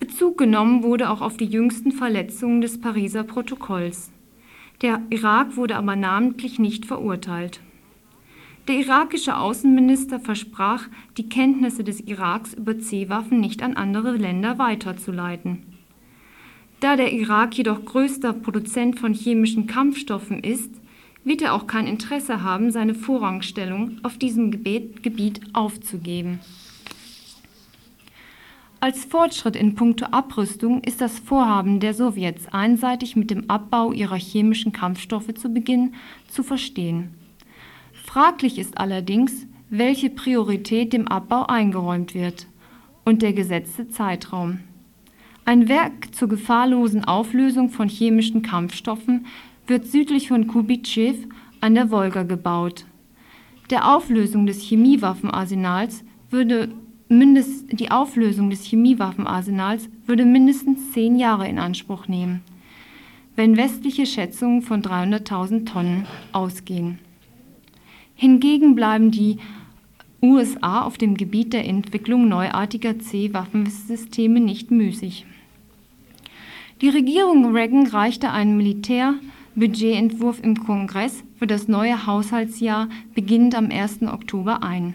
Bezug 0.00 0.38
genommen 0.38 0.82
wurde 0.82 1.10
auch 1.10 1.20
auf 1.20 1.36
die 1.36 1.44
jüngsten 1.44 1.92
Verletzungen 1.92 2.60
des 2.60 2.80
Pariser 2.80 3.24
Protokolls. 3.24 4.10
Der 4.80 5.02
Irak 5.10 5.56
wurde 5.56 5.76
aber 5.76 5.96
namentlich 5.96 6.58
nicht 6.58 6.86
verurteilt. 6.86 7.60
Der 8.68 8.76
irakische 8.76 9.38
Außenminister 9.38 10.20
versprach, 10.20 10.88
die 11.16 11.30
Kenntnisse 11.30 11.84
des 11.84 12.00
Iraks 12.00 12.52
über 12.52 12.78
C-Waffen 12.78 13.40
nicht 13.40 13.62
an 13.62 13.74
andere 13.74 14.14
Länder 14.14 14.58
weiterzuleiten. 14.58 15.62
Da 16.80 16.96
der 16.96 17.10
Irak 17.14 17.56
jedoch 17.56 17.82
größter 17.86 18.34
Produzent 18.34 18.98
von 18.98 19.14
chemischen 19.14 19.66
Kampfstoffen 19.66 20.44
ist, 20.44 20.70
wird 21.24 21.40
er 21.40 21.54
auch 21.54 21.66
kein 21.66 21.86
Interesse 21.86 22.42
haben, 22.42 22.70
seine 22.70 22.94
Vorrangstellung 22.94 24.00
auf 24.02 24.18
diesem 24.18 24.50
Gebiet 24.50 25.40
aufzugeben. 25.54 26.40
Als 28.80 29.06
Fortschritt 29.06 29.56
in 29.56 29.74
puncto 29.76 30.04
Abrüstung 30.10 30.82
ist 30.84 31.00
das 31.00 31.18
Vorhaben 31.18 31.80
der 31.80 31.94
Sowjets, 31.94 32.46
einseitig 32.48 33.16
mit 33.16 33.30
dem 33.30 33.48
Abbau 33.48 33.92
ihrer 33.92 34.18
chemischen 34.18 34.72
Kampfstoffe 34.72 35.32
zu 35.34 35.48
beginnen, 35.48 35.94
zu 36.28 36.42
verstehen. 36.42 37.14
Fraglich 38.18 38.58
ist 38.58 38.78
allerdings, 38.78 39.46
welche 39.70 40.10
Priorität 40.10 40.92
dem 40.92 41.06
Abbau 41.06 41.46
eingeräumt 41.46 42.14
wird 42.14 42.48
und 43.04 43.22
der 43.22 43.32
gesetzte 43.32 43.90
Zeitraum. 43.90 44.58
Ein 45.44 45.68
Werk 45.68 46.12
zur 46.16 46.28
gefahrlosen 46.28 47.04
Auflösung 47.04 47.70
von 47.70 47.88
chemischen 47.88 48.42
Kampfstoffen 48.42 49.26
wird 49.68 49.86
südlich 49.86 50.26
von 50.26 50.48
Kubitschew 50.48 51.14
an 51.60 51.76
der 51.76 51.92
Wolga 51.92 52.24
gebaut. 52.24 52.86
Der 53.70 53.94
Auflösung 53.94 54.46
des 54.46 54.62
Chemiewaffenarsenals 54.62 56.02
würde 56.28 56.70
die 57.08 57.90
Auflösung 57.92 58.50
des 58.50 58.64
Chemiewaffenarsenals 58.64 59.88
würde 60.06 60.24
mindestens 60.24 60.90
zehn 60.90 61.20
Jahre 61.20 61.46
in 61.46 61.60
Anspruch 61.60 62.08
nehmen, 62.08 62.42
wenn 63.36 63.56
westliche 63.56 64.06
Schätzungen 64.06 64.62
von 64.62 64.82
300.000 64.82 65.66
Tonnen 65.66 66.08
ausgehen. 66.32 66.98
Hingegen 68.20 68.74
bleiben 68.74 69.12
die 69.12 69.36
USA 70.20 70.82
auf 70.82 70.98
dem 70.98 71.16
Gebiet 71.16 71.52
der 71.52 71.64
Entwicklung 71.64 72.28
neuartiger 72.28 72.98
C-Waffensysteme 72.98 74.40
nicht 74.40 74.72
müßig. 74.72 75.24
Die 76.80 76.88
Regierung 76.88 77.54
Reagan 77.54 77.86
reichte 77.86 78.32
einen 78.32 78.56
Militärbudgetentwurf 78.56 80.42
im 80.42 80.56
Kongress 80.56 81.22
für 81.36 81.46
das 81.46 81.68
neue 81.68 82.06
Haushaltsjahr 82.06 82.88
beginnend 83.14 83.54
am 83.54 83.70
1. 83.70 84.02
Oktober 84.02 84.64
ein. 84.64 84.94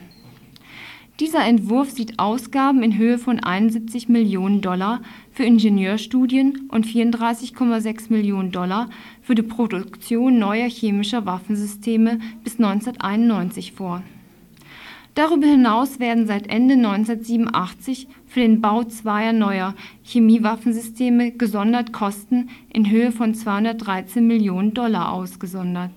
Dieser 1.23 1.45
Entwurf 1.45 1.89
sieht 1.89 2.19
Ausgaben 2.19 2.83
in 2.83 2.97
Höhe 2.97 3.17
von 3.17 3.39
71 3.39 4.09
Millionen 4.09 4.59
Dollar 4.59 5.01
für 5.31 5.45
Ingenieurstudien 5.45 6.67
und 6.69 6.85
34,6 6.85 8.11
Millionen 8.11 8.51
Dollar 8.51 8.89
für 9.21 9.33
die 9.33 9.41
Produktion 9.41 10.37
neuer 10.37 10.67
chemischer 10.67 11.25
Waffensysteme 11.25 12.19
bis 12.43 12.59
1991 12.59 13.71
vor. 13.71 14.03
Darüber 15.15 15.47
hinaus 15.47 16.01
werden 16.01 16.27
seit 16.27 16.47
Ende 16.47 16.73
1987 16.73 18.09
für 18.27 18.41
den 18.41 18.59
Bau 18.59 18.83
zweier 18.83 19.31
neuer 19.31 19.75
Chemiewaffensysteme 20.03 21.31
gesondert 21.31 21.93
Kosten 21.93 22.49
in 22.67 22.91
Höhe 22.91 23.13
von 23.13 23.33
213 23.33 24.27
Millionen 24.27 24.73
Dollar 24.73 25.13
ausgegeben 25.13 25.89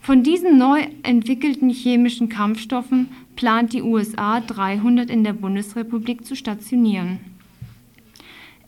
von 0.00 0.22
diesen 0.22 0.58
neu 0.58 0.86
entwickelten 1.02 1.70
chemischen 1.70 2.28
Kampfstoffen 2.28 3.08
plant 3.36 3.72
die 3.72 3.82
USA 3.82 4.40
300 4.40 5.10
in 5.10 5.24
der 5.24 5.32
Bundesrepublik 5.34 6.24
zu 6.24 6.34
stationieren. 6.34 7.20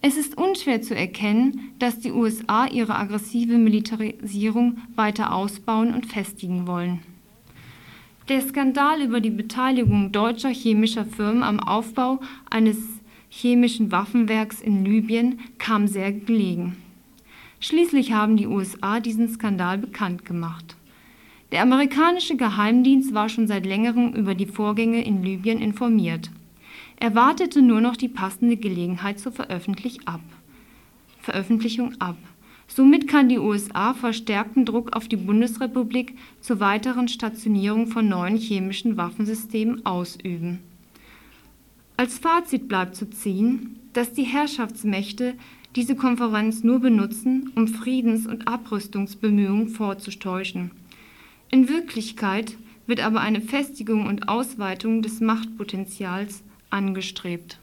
Es 0.02 0.16
ist 0.16 0.38
unschwer 0.38 0.80
zu 0.80 0.94
erkennen, 0.94 1.72
dass 1.78 1.98
die 1.98 2.12
USA 2.12 2.66
ihre 2.66 2.94
aggressive 2.94 3.58
Militarisierung 3.58 4.78
weiter 4.94 5.34
ausbauen 5.34 5.92
und 5.92 6.06
festigen 6.06 6.66
wollen. 6.66 7.00
Der 8.28 8.40
Skandal 8.40 9.02
über 9.02 9.20
die 9.20 9.30
Beteiligung 9.30 10.12
deutscher 10.12 10.50
chemischer 10.50 11.04
Firmen 11.04 11.42
am 11.42 11.60
Aufbau 11.60 12.20
eines 12.48 12.78
chemischen 13.28 13.92
Waffenwerks 13.92 14.60
in 14.60 14.84
Libyen 14.84 15.40
kam 15.58 15.86
sehr 15.86 16.12
gelegen. 16.12 16.76
Schließlich 17.58 18.12
haben 18.12 18.36
die 18.36 18.46
USA 18.46 19.00
diesen 19.00 19.28
Skandal 19.28 19.76
bekannt 19.78 20.24
gemacht. 20.24 20.76
Der 21.52 21.62
amerikanische 21.62 22.36
Geheimdienst 22.36 23.12
war 23.12 23.28
schon 23.28 23.48
seit 23.48 23.66
längerem 23.66 24.12
über 24.12 24.36
die 24.36 24.46
Vorgänge 24.46 25.04
in 25.04 25.24
Libyen 25.24 25.60
informiert. 25.60 26.30
Er 26.96 27.14
wartete 27.16 27.60
nur 27.60 27.80
noch 27.80 27.96
die 27.96 28.08
passende 28.08 28.56
Gelegenheit 28.56 29.18
zur 29.18 29.32
Veröffentlich 29.32 30.06
ab. 30.06 30.20
Veröffentlichung 31.20 31.94
ab. 32.00 32.16
Somit 32.68 33.08
kann 33.08 33.28
die 33.28 33.40
USA 33.40 33.94
verstärkten 33.94 34.64
Druck 34.64 34.94
auf 34.94 35.08
die 35.08 35.16
Bundesrepublik 35.16 36.16
zur 36.40 36.60
weiteren 36.60 37.08
Stationierung 37.08 37.88
von 37.88 38.08
neuen 38.08 38.36
chemischen 38.36 38.96
Waffensystemen 38.96 39.84
ausüben. 39.84 40.60
Als 41.96 42.18
Fazit 42.18 42.68
bleibt 42.68 42.94
zu 42.94 43.10
ziehen, 43.10 43.76
dass 43.92 44.12
die 44.12 44.22
Herrschaftsmächte 44.22 45.34
diese 45.74 45.96
Konferenz 45.96 46.62
nur 46.62 46.78
benutzen, 46.78 47.50
um 47.56 47.66
Friedens- 47.66 48.26
und 48.26 48.46
Abrüstungsbemühungen 48.46 49.68
vorzutäuschen 49.68 50.70
in 51.50 51.68
Wirklichkeit 51.68 52.54
wird 52.86 53.00
aber 53.00 53.20
eine 53.20 53.40
Festigung 53.40 54.06
und 54.06 54.28
Ausweitung 54.28 55.02
des 55.02 55.20
Machtpotenzials 55.20 56.42
angestrebt. 56.70 57.58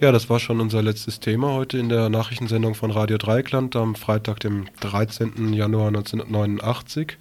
Ja, 0.00 0.12
das 0.12 0.30
war 0.30 0.40
schon 0.40 0.60
unser 0.60 0.82
letztes 0.82 1.20
Thema 1.20 1.52
heute 1.52 1.76
in 1.76 1.90
der 1.90 2.08
Nachrichtensendung 2.08 2.74
von 2.74 2.90
Radio 2.90 3.18
Dreikland 3.18 3.76
am 3.76 3.94
Freitag, 3.94 4.40
dem 4.40 4.66
13. 4.80 5.52
Januar 5.52 5.88
1989. 5.88 7.18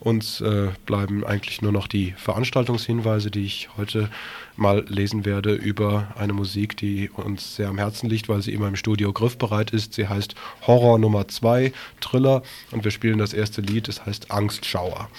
Uns 0.00 0.40
äh, 0.40 0.68
bleiben 0.86 1.24
eigentlich 1.24 1.60
nur 1.60 1.72
noch 1.72 1.86
die 1.86 2.12
Veranstaltungshinweise, 2.16 3.30
die 3.30 3.44
ich 3.44 3.68
heute 3.76 4.08
mal 4.56 4.84
lesen 4.88 5.26
werde 5.26 5.52
über 5.52 6.14
eine 6.16 6.32
Musik, 6.32 6.76
die 6.78 7.10
uns 7.10 7.56
sehr 7.56 7.68
am 7.68 7.76
Herzen 7.76 8.08
liegt, 8.08 8.28
weil 8.28 8.40
sie 8.40 8.54
immer 8.54 8.68
im 8.68 8.76
Studio 8.76 9.12
griffbereit 9.12 9.72
ist. 9.72 9.92
Sie 9.92 10.08
heißt 10.08 10.34
Horror 10.66 10.98
Nummer 10.98 11.28
2, 11.28 11.72
Thriller 12.00 12.42
und 12.70 12.82
wir 12.84 12.90
spielen 12.90 13.18
das 13.18 13.34
erste 13.34 13.60
Lied, 13.60 13.88
es 13.88 14.06
heißt 14.06 14.30
Angstschauer. 14.30 15.10